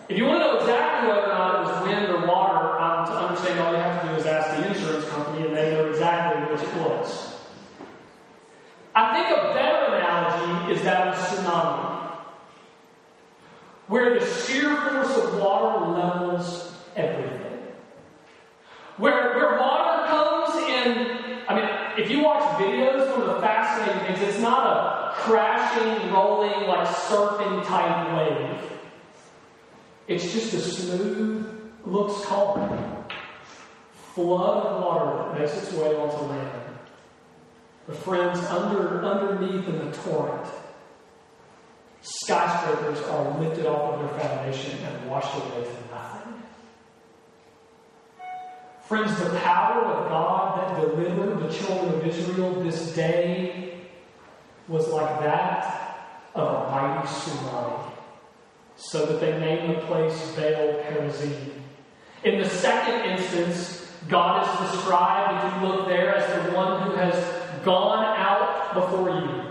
If 0.09 0.17
you 0.17 0.25
want 0.25 0.41
to 0.41 0.47
know 0.47 0.57
exactly 0.59 1.07
whether 1.07 1.23
or 1.23 1.27
not 1.29 1.55
it 1.55 1.71
was 1.71 1.87
wind 1.87 2.05
or 2.11 2.27
water, 2.27 2.77
um, 2.79 3.05
to 3.07 3.13
understand 3.13 3.59
all 3.61 3.71
you 3.71 3.77
have 3.77 4.01
to 4.01 4.09
do 4.09 4.15
is 4.15 4.25
ask 4.25 4.57
the 4.57 4.67
insurance 4.67 5.07
company 5.07 5.47
and 5.47 5.55
they 5.55 5.71
know 5.71 5.89
exactly 5.89 6.53
which 6.53 6.63
it 6.63 6.75
was. 6.81 7.35
I 8.93 9.15
think 9.15 9.37
a 9.37 9.53
better 9.53 9.95
analogy 9.95 10.73
is 10.73 10.81
that 10.81 11.07
of 11.07 11.15
tsunami. 11.15 12.11
Where 13.87 14.19
the 14.19 14.25
sheer 14.25 14.75
force 14.75 15.15
of 15.15 15.39
water 15.39 15.85
levels 15.91 16.73
everything. 16.97 17.59
Where, 18.97 19.37
where 19.37 19.57
water 19.57 20.07
comes 20.07 20.55
in, 20.57 21.39
I 21.47 21.55
mean, 21.55 22.03
if 22.03 22.11
you 22.11 22.21
watch 22.21 22.43
videos, 22.59 23.09
one 23.11 23.21
of 23.21 23.35
the 23.35 23.41
fascinating 23.41 24.15
things, 24.15 24.27
it's 24.27 24.41
not 24.41 24.65
a 24.65 25.08
crashing, 25.29 26.11
rolling, 26.11 26.67
like 26.67 26.87
surfing 26.87 27.63
type 27.67 28.17
wave. 28.17 28.71
It's 30.07 30.33
just 30.33 30.53
a 30.55 30.59
smooth, 30.59 31.71
looks 31.85 32.25
calm 32.25 33.05
flood 34.15 34.65
of 34.65 34.81
water 34.81 35.17
that 35.17 35.39
makes 35.39 35.55
its 35.55 35.71
way 35.73 35.95
onto 35.95 36.25
land. 36.25 36.77
But 37.85 37.95
friends, 37.97 38.39
under, 38.39 39.05
underneath 39.05 39.67
in 39.67 39.77
the 39.77 39.91
torrent, 39.97 40.47
skyscrapers 42.01 42.99
are 43.03 43.39
lifted 43.39 43.67
off 43.67 43.93
of 43.93 43.99
their 43.99 44.19
foundation 44.19 44.79
and 44.83 45.09
washed 45.09 45.35
away 45.35 45.63
to 45.63 45.93
nothing. 45.93 46.43
Friends, 48.83 49.19
the 49.19 49.29
power 49.39 49.83
of 49.83 50.09
God 50.09 50.59
that 50.59 50.81
delivered 50.81 51.39
the 51.39 51.53
children 51.53 51.93
of 51.93 52.07
Israel 52.07 52.63
this 52.63 52.95
day 52.95 53.78
was 54.69 54.87
like 54.89 55.19
that 55.21 55.97
of 56.35 56.67
a 56.67 56.71
mighty 56.71 57.07
tsunami, 57.07 57.91
so 58.75 59.05
that 59.07 59.19
they 59.19 59.37
named 59.39 59.75
the 59.75 59.81
place 59.87 60.15
Baal 60.35 60.83
Perazim. 60.83 61.51
In 62.23 62.39
the 62.39 62.47
second 62.47 63.09
instance, 63.09 63.91
God 64.07 64.43
is 64.43 64.71
described, 64.71 65.45
if 65.45 65.61
you 65.61 65.67
look 65.67 65.87
there, 65.87 66.15
as 66.15 66.45
the 66.45 66.53
one 66.53 66.83
who 66.83 66.95
has 66.95 67.15
gone 67.65 68.05
out 68.05 68.73
before 68.73 69.09
you. 69.09 69.45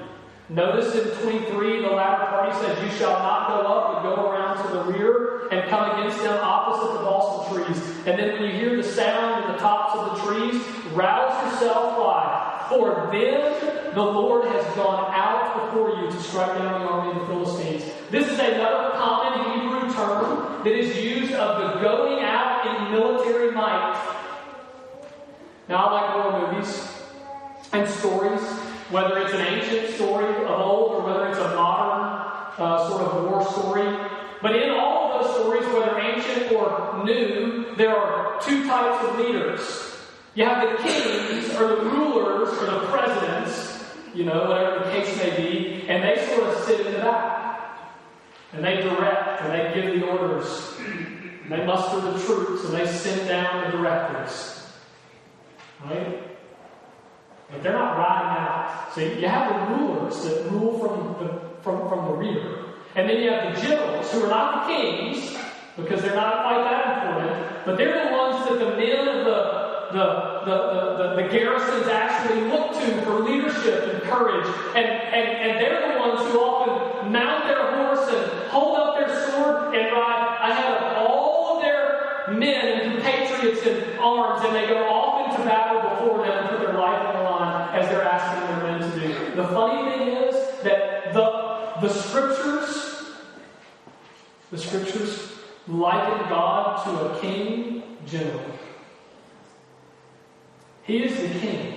Notice 0.49 0.95
in 0.95 1.11
23, 1.23 1.83
the 1.83 1.89
latter 1.89 2.25
party 2.27 2.57
says, 2.59 2.83
You 2.83 2.99
shall 2.99 3.19
not 3.19 3.49
go 3.49 3.67
up, 3.67 3.93
but 3.93 4.15
go 4.15 4.31
around 4.31 4.67
to 4.67 4.73
the 4.73 4.99
rear 4.99 5.49
and 5.49 5.69
come 5.69 5.99
against 5.99 6.23
them 6.23 6.39
opposite 6.43 6.99
the 6.99 7.05
balsam 7.05 7.65
trees. 7.65 7.83
And 8.07 8.19
then 8.19 8.33
when 8.35 8.51
you 8.51 8.57
hear 8.57 8.77
the 8.77 8.83
sound 8.83 9.45
in 9.45 9.53
the 9.53 9.59
tops 9.59 9.99
of 9.99 10.17
the 10.17 10.33
trees, 10.33 10.63
rouse 10.95 11.53
yourself, 11.53 11.99
why? 11.99 12.48
For 12.69 13.09
then 13.11 13.95
the 13.95 14.03
Lord 14.03 14.47
has 14.49 14.65
gone 14.77 15.11
out 15.15 15.67
before 15.67 15.91
you 16.01 16.11
to 16.11 16.23
strike 16.23 16.59
down 16.59 16.81
the 16.81 16.87
army 16.87 17.13
of 17.13 17.21
the 17.21 17.27
Philistines. 17.33 17.85
This 18.11 18.29
is 18.29 18.39
another 18.39 18.91
common 18.99 19.61
Hebrew 19.61 19.93
term 19.95 20.63
that 20.65 20.73
is 20.73 20.97
used 20.97 21.33
of 21.33 21.75
the 21.75 21.81
going 21.81 22.23
out 22.23 22.67
in 22.67 22.93
military 22.93 23.53
might. 23.53 23.95
Now, 25.69 25.87
I 25.87 25.93
like 25.93 26.15
war 26.17 26.53
movies 26.53 26.89
and 27.73 27.89
stories, 27.89 28.41
whether 28.91 29.19
it's 29.19 29.33
an 29.33 29.41
ancient 29.41 29.95
story 29.95 30.29
of 30.45 30.51
old 30.51 30.93
or 30.93 31.07
whether 31.07 31.29
it's 31.29 31.39
a 31.39 31.55
modern 31.55 32.19
uh, 32.59 32.89
sort 32.89 33.03
of 33.03 33.31
war 33.31 33.45
story. 33.51 33.97
But 34.43 34.57
in 34.57 34.71
all 34.71 35.13
of 35.13 35.25
those 35.25 35.35
stories, 35.37 35.67
whether 35.73 35.99
ancient 35.99 36.53
or 36.53 37.03
new, 37.05 37.75
there 37.77 37.97
are 37.97 38.41
two 38.43 38.67
types 38.67 39.05
of 39.07 39.19
leaders. 39.19 39.88
You 40.39 40.45
have 40.45 40.71
the 40.71 40.85
kings, 40.85 41.53
or 41.57 41.67
the 41.67 41.83
rulers, 41.83 42.51
or 42.51 42.67
the 42.67 42.87
presidents, 42.87 43.85
you 44.15 44.25
know, 44.25 44.49
whatever 44.49 44.85
the 44.85 44.91
case 44.93 45.17
may 45.17 45.37
be, 45.37 45.89
and 45.89 46.05
they 46.05 46.25
sort 46.29 46.47
of 46.47 46.63
sit 46.63 46.87
in 46.87 46.93
the 46.93 47.01
back. 47.01 47.77
And 48.53 48.65
they 48.65 48.77
direct, 48.77 49.43
and 49.43 49.53
they 49.53 49.75
give 49.75 50.01
the 50.01 50.07
orders. 50.07 50.75
And 50.79 51.51
they 51.51 51.67
muster 51.67 52.01
the 52.01 52.17
troops, 52.25 52.63
and 52.67 52.73
they 52.73 52.87
send 52.87 53.27
down 53.27 53.65
the 53.65 53.79
directives. 53.79 54.71
Right? 55.85 56.23
But 57.51 57.65
they're 57.65 57.73
not 57.73 57.99
riding 57.99 58.41
out. 58.41 58.93
So 58.95 59.01
you 59.01 59.27
have 59.27 59.69
the 59.69 59.75
rulers 59.75 60.23
that 60.23 60.53
rule 60.53 60.79
from 60.79 61.27
the, 61.27 61.63
from, 61.63 61.89
from 61.89 62.05
the 62.05 62.13
rear. 62.13 62.65
And 62.95 63.11
then 63.11 63.23
you 63.23 63.31
have 63.33 63.57
the 63.57 63.61
generals 63.61 64.13
who 64.13 64.23
are 64.23 64.29
not 64.29 64.69
the 64.69 64.77
kings, 64.77 65.37
because 65.77 66.01
they're 66.01 66.15
not 66.15 66.45
quite 66.45 66.63
that 66.63 67.09
important, 67.09 67.65
but 67.67 67.77
they're 67.77 68.09
the 68.09 68.17
ones 68.17 68.49
that 68.49 68.61
the 68.61 68.77
men 68.77 69.09
of 69.09 69.25
the 69.25 69.68
the, 69.93 70.43
the, 70.45 70.57
the, 70.99 71.23
the, 71.23 71.29
garrisons 71.29 71.89
actually 71.89 72.43
look 72.51 72.73
to 72.73 73.03
for 73.03 73.21
leadership 73.21 73.95
and 73.95 74.03
courage. 74.03 74.47
And, 74.75 74.87
and, 74.87 75.51
and 75.51 75.61
they're 75.61 75.93
the 75.93 75.99
ones 75.99 76.21
who 76.31 76.39
often 76.39 77.11
mount 77.11 77.47
their 77.47 77.75
horse 77.75 78.07
and 78.13 78.49
hold 78.51 78.77
up 78.79 78.99
their 78.99 79.09
sword 79.31 79.75
and 79.75 79.93
ride 79.93 80.51
ahead 80.51 80.83
of 80.83 81.09
all 81.09 81.57
of 81.57 81.63
their 81.63 82.39
men 82.39 82.81
and 82.81 82.93
compatriots 82.93 83.63
in 83.67 83.99
arms, 83.99 84.45
and 84.45 84.55
they 84.55 84.67
go 84.67 84.85
off 84.89 85.31
into 85.31 85.49
battle 85.49 85.81
before 85.91 86.27
them 86.27 86.39
and 86.39 86.49
put 86.51 86.61
their 86.61 86.79
life 86.79 87.07
on 87.07 87.15
the 87.17 87.31
line 87.31 87.75
as 87.75 87.89
they're 87.89 88.03
asking 88.03 88.57
their 88.57 88.79
men 88.79 88.91
to 88.91 89.01
do. 89.01 89.37
The 89.37 89.49
funny 89.49 89.91
thing 89.91 90.09
is 90.09 90.35
that 90.65 91.15
the, 91.15 91.81
the 91.81 91.89
scriptures, 91.89 93.05
the 94.51 94.59
scriptures 94.59 95.33
liken 95.67 96.29
God 96.29 96.85
to 96.85 96.91
a 96.91 97.21
king 97.21 97.83
general. 98.07 98.58
He 100.89 101.05
is 101.05 101.21
the 101.21 101.39
king. 101.39 101.75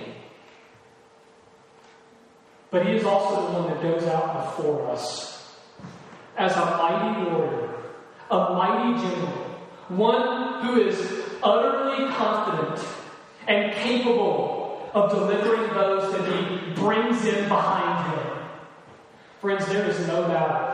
But 2.70 2.86
he 2.86 2.94
is 2.94 3.04
also 3.04 3.46
the 3.46 3.58
one 3.58 3.68
that 3.68 3.82
goes 3.82 4.04
out 4.04 4.56
before 4.56 4.90
us 4.90 5.52
as 6.38 6.56
a 6.56 6.64
mighty 6.64 7.30
warrior, 7.30 7.74
a 8.30 8.38
mighty 8.54 9.02
general, 9.02 9.28
one 9.88 10.64
who 10.64 10.80
is 10.80 10.96
utterly 11.42 12.10
confident 12.14 12.82
and 13.46 13.74
capable 13.74 14.90
of 14.94 15.10
delivering 15.10 15.74
those 15.74 16.10
that 16.14 16.32
he 16.32 16.72
brings 16.72 17.22
in 17.26 17.48
behind 17.48 18.14
him. 18.14 18.38
Friends, 19.42 19.66
there 19.66 19.86
is 19.86 20.06
no 20.06 20.26
battle. 20.26 20.72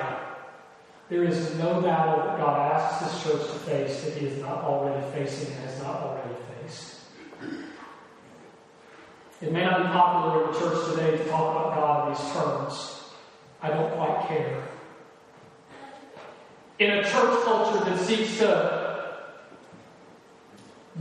There 1.09 1.25
is 1.25 1.57
no 1.57 1.81
battle 1.81 2.19
that 2.19 2.39
God 2.39 2.73
asks 2.73 3.03
this 3.03 3.23
church 3.25 3.47
to 3.49 3.59
face 3.61 4.05
that 4.05 4.17
he 4.17 4.27
is 4.27 4.41
not 4.41 4.63
already 4.63 5.05
facing 5.11 5.55
and 5.55 5.65
has 5.65 5.83
not 5.83 5.97
already 6.03 6.37
faced. 6.63 6.99
It 9.41 9.53
may 9.53 9.65
not 9.65 9.83
be 9.83 9.89
popular 9.89 10.47
in 10.47 10.53
the 10.53 10.59
church 10.59 10.91
today 10.91 11.17
to 11.17 11.29
talk 11.29 11.55
about 11.55 11.75
God 11.75 12.09
in 12.09 12.15
these 12.15 12.33
terms. 12.33 13.05
I 13.63 13.69
don't 13.69 13.93
quite 13.93 14.27
care. 14.27 14.65
In 16.81 16.91
a 16.91 17.03
church 17.05 17.45
culture 17.45 17.85
that 17.85 17.99
seeks 18.01 18.39
to 18.39 19.29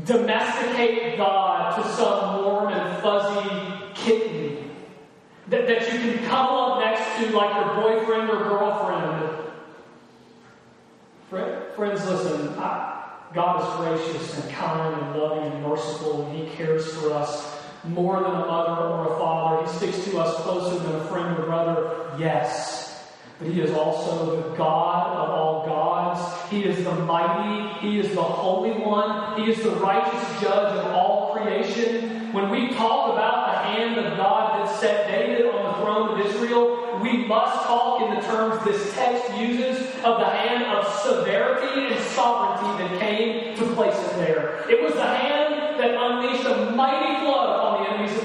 domesticate 0.05 1.17
God 1.17 1.81
to 1.81 1.89
some 1.93 2.43
warm 2.43 2.73
and 2.73 3.01
fuzzy 3.01 3.73
kitten 3.95 4.69
that, 5.47 5.65
that 5.67 5.91
you 5.91 5.99
can 5.99 6.23
cuddle 6.25 6.57
up 6.57 6.79
next 6.79 7.17
to 7.17 7.35
like 7.35 7.55
your 7.55 7.81
boyfriend 7.81 8.29
or 8.29 8.37
girlfriend. 8.43 9.33
Friends, 11.75 12.05
listen, 12.07 12.49
I, 12.59 13.13
God 13.33 13.61
is 13.61 13.99
gracious 14.05 14.43
and 14.43 14.51
kind 14.53 15.01
and 15.01 15.19
loving 15.19 15.51
and 15.51 15.63
merciful, 15.63 16.25
and 16.25 16.37
He 16.37 16.55
cares 16.55 16.93
for 16.95 17.13
us 17.13 17.56
more 17.89 18.19
than 18.21 18.31
a 18.31 18.45
mother 18.45 18.81
or 18.81 19.13
a 19.13 19.19
father. 19.19 19.65
He 19.65 19.77
sticks 19.77 20.05
to 20.05 20.19
us 20.19 20.35
closer 20.43 20.79
than 20.79 20.95
a 20.95 21.03
friend 21.05 21.37
or 21.37 21.45
brother, 21.45 22.15
yes. 22.19 22.77
But 23.39 23.49
he 23.49 23.61
is 23.61 23.71
also 23.71 24.49
the 24.49 24.55
God 24.55 25.15
of 25.15 25.29
all 25.29 25.65
gods. 25.65 26.49
He 26.49 26.63
is 26.63 26.83
the 26.83 26.95
mighty. 26.95 27.87
He 27.87 27.99
is 27.99 28.13
the 28.15 28.23
Holy 28.23 28.71
One. 28.71 29.39
He 29.41 29.51
is 29.51 29.61
the 29.61 29.71
righteous 29.71 30.41
judge 30.41 30.75
of 30.75 30.91
all 30.91 31.35
creation. 31.35 32.33
When 32.33 32.49
we 32.49 32.69
talk 32.73 33.13
about 33.13 33.51
the 33.51 33.57
hand 33.69 33.97
of 33.97 34.17
God 34.17 34.65
that 34.65 34.79
set 34.79 35.07
David 35.07 35.45
on 35.45 35.63
the 35.63 35.73
throne 35.79 36.19
of 36.19 36.25
Israel, 36.25 36.99
we 37.01 37.25
must 37.25 37.63
talk 37.67 38.01
in 38.01 38.15
the 38.15 38.21
terms 38.21 38.63
this 38.65 38.93
text 38.95 39.37
uses 39.37 39.85
of 40.03 40.19
the 40.19 40.25
hand 40.25 40.65
of 40.65 40.87
severity 41.03 41.93
and 41.93 42.03
sovereignty 42.05 42.83
that 42.83 42.99
came 42.99 43.55
to 43.55 43.75
place 43.75 43.97
it 43.97 44.15
there. 44.17 44.65
It 44.69 44.81
was 44.81 44.93
the 44.93 45.05
hand 45.05 45.79
that 45.79 45.93
unleashed 45.93 46.45
a 46.45 46.71
mighty 46.71 47.23
flood 47.23 47.66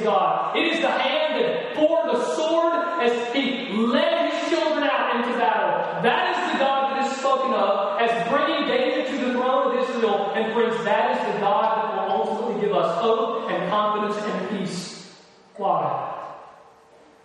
God. 0.02 0.56
It 0.56 0.72
is 0.72 0.80
the 0.80 0.90
hand 0.90 1.42
that 1.42 1.74
bore 1.74 2.02
the 2.06 2.24
sword 2.34 2.74
as 3.02 3.34
he 3.34 3.72
led 3.72 4.30
his 4.30 4.50
children 4.50 4.84
out 4.84 5.16
into 5.16 5.36
battle. 5.38 6.02
That 6.02 6.30
is 6.30 6.52
the 6.52 6.58
God 6.58 6.92
that 6.92 7.10
is 7.10 7.18
spoken 7.18 7.52
of 7.52 8.00
as 8.00 8.28
bringing 8.28 8.66
David 8.66 9.06
to 9.06 9.26
the 9.26 9.32
throne 9.32 9.74
of 9.74 9.88
Israel. 9.88 10.32
And 10.34 10.52
friends, 10.52 10.84
that 10.84 11.16
is 11.16 11.34
the 11.34 11.40
God 11.40 11.78
that 11.78 11.94
will 11.94 12.12
ultimately 12.12 12.60
give 12.60 12.74
us 12.74 13.00
hope 13.00 13.50
and 13.50 13.70
confidence 13.70 14.16
and 14.24 14.58
peace. 14.58 15.14
Why? 15.56 16.08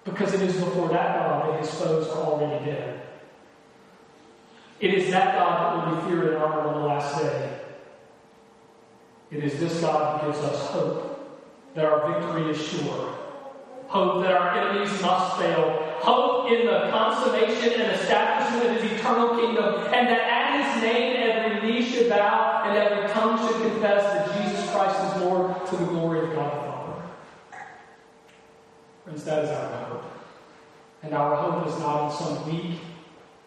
Because 0.03 0.33
it 0.33 0.41
is 0.41 0.55
before 0.55 0.89
that 0.89 1.19
God 1.19 1.49
that 1.49 1.59
his 1.59 1.73
foes 1.73 2.07
are 2.07 2.23
already 2.23 2.65
dead. 2.65 3.01
It 4.79 4.93
is 4.93 5.11
that 5.11 5.35
God 5.35 5.85
that 5.85 5.95
will 5.95 6.01
be 6.01 6.09
feared 6.09 6.33
and 6.33 6.43
honored 6.43 6.65
on 6.67 6.81
the 6.81 6.87
last 6.87 7.21
day. 7.21 7.59
It 9.31 9.43
is 9.43 9.59
this 9.59 9.81
God 9.81 10.21
who 10.21 10.31
gives 10.31 10.43
us 10.43 10.67
hope 10.67 11.06
that 11.77 11.85
our 11.85 12.11
victory 12.11 12.49
is 12.49 12.57
sure, 12.57 13.15
hope 13.85 14.23
that 14.23 14.33
our 14.33 14.49
enemies 14.57 14.89
must 14.99 15.37
fail, 15.37 15.95
hope 15.99 16.51
in 16.51 16.65
the 16.65 16.89
consummation 16.89 17.79
and 17.79 17.91
establishment 17.91 18.75
of 18.75 18.81
his 18.81 18.93
eternal 18.93 19.37
kingdom, 19.39 19.75
and 19.93 20.07
that 20.07 20.21
at 20.21 20.73
his 20.73 20.81
name 20.81 21.17
every 21.17 21.61
knee 21.61 21.87
should 21.87 22.09
bow 22.09 22.63
and 22.65 22.75
every 22.75 23.07
tongue 23.13 23.37
should 23.47 23.61
confess 23.61 24.03
that 24.05 24.41
Jesus 24.41 24.71
Christ 24.71 24.99
is 25.17 25.21
Lord 25.21 25.67
to 25.67 25.77
the 25.77 25.85
glory 25.85 26.27
of 26.27 26.33
God 26.33 26.51
the 26.51 26.71
Father. 26.71 27.03
Friends, 29.03 29.23
that 29.25 29.43
is 29.43 29.51
our 29.51 29.85
hope. 29.85 30.03
And 31.03 31.13
our 31.13 31.35
hope 31.35 31.67
is 31.67 31.77
not 31.77 32.09
in 32.09 32.17
some 32.17 32.51
weak, 32.51 32.79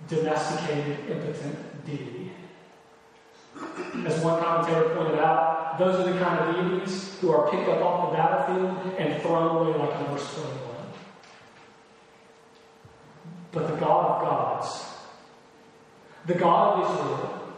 domesticated, 0.07 1.01
impotent 1.11 1.85
deity. 1.85 2.31
As 4.07 4.22
one 4.22 4.41
commentator 4.41 4.95
pointed 4.95 5.18
out, 5.18 5.59
those 5.81 6.07
are 6.07 6.12
the 6.12 6.18
kind 6.18 6.39
of 6.39 6.55
deities 6.55 7.18
who 7.20 7.31
are 7.33 7.51
picked 7.51 7.66
up 7.66 7.81
off 7.81 8.11
the 8.11 8.16
battlefield 8.16 8.95
and 8.99 9.22
thrown 9.22 9.57
away 9.57 9.78
like 9.78 9.95
a 9.95 10.11
merciful 10.11 10.45
one. 10.45 10.87
But 13.51 13.68
the 13.68 13.76
God 13.76 14.05
of 14.11 14.22
gods, 14.22 14.85
the 16.26 16.35
God 16.35 16.85
of 16.85 16.91
Israel, 16.91 17.55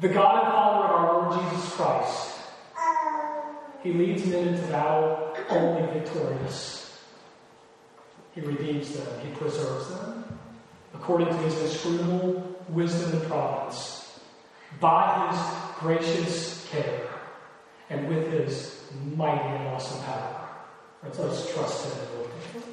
the 0.00 0.08
God 0.08 0.42
and 0.42 0.52
Father 0.52 0.84
of 0.86 0.90
our 0.90 1.22
Lord 1.22 1.40
Jesus 1.40 1.72
Christ, 1.74 2.40
He 3.84 3.92
leads 3.92 4.26
men 4.26 4.48
into 4.48 4.66
battle 4.66 5.36
only 5.50 6.00
victorious. 6.00 7.00
He 8.32 8.40
redeems 8.40 8.92
them, 8.92 9.20
He 9.24 9.32
preserves 9.36 9.88
them 9.88 10.24
according 10.94 11.28
to 11.28 11.36
His 11.36 11.62
inscrutable 11.62 12.56
wisdom 12.68 13.20
and 13.20 13.28
providence, 13.30 14.18
by 14.80 15.28
His 15.30 15.69
gracious 15.80 16.68
care, 16.70 17.08
and 17.88 18.06
with 18.06 18.30
His 18.30 18.84
mighty 19.16 19.48
and 19.56 19.68
awesome 19.68 20.02
power. 20.04 20.48
Let's, 21.02 21.18
let's 21.18 21.54
trust 21.54 21.86
Him 21.86 22.06
and 22.06 22.18
look. 22.18 22.69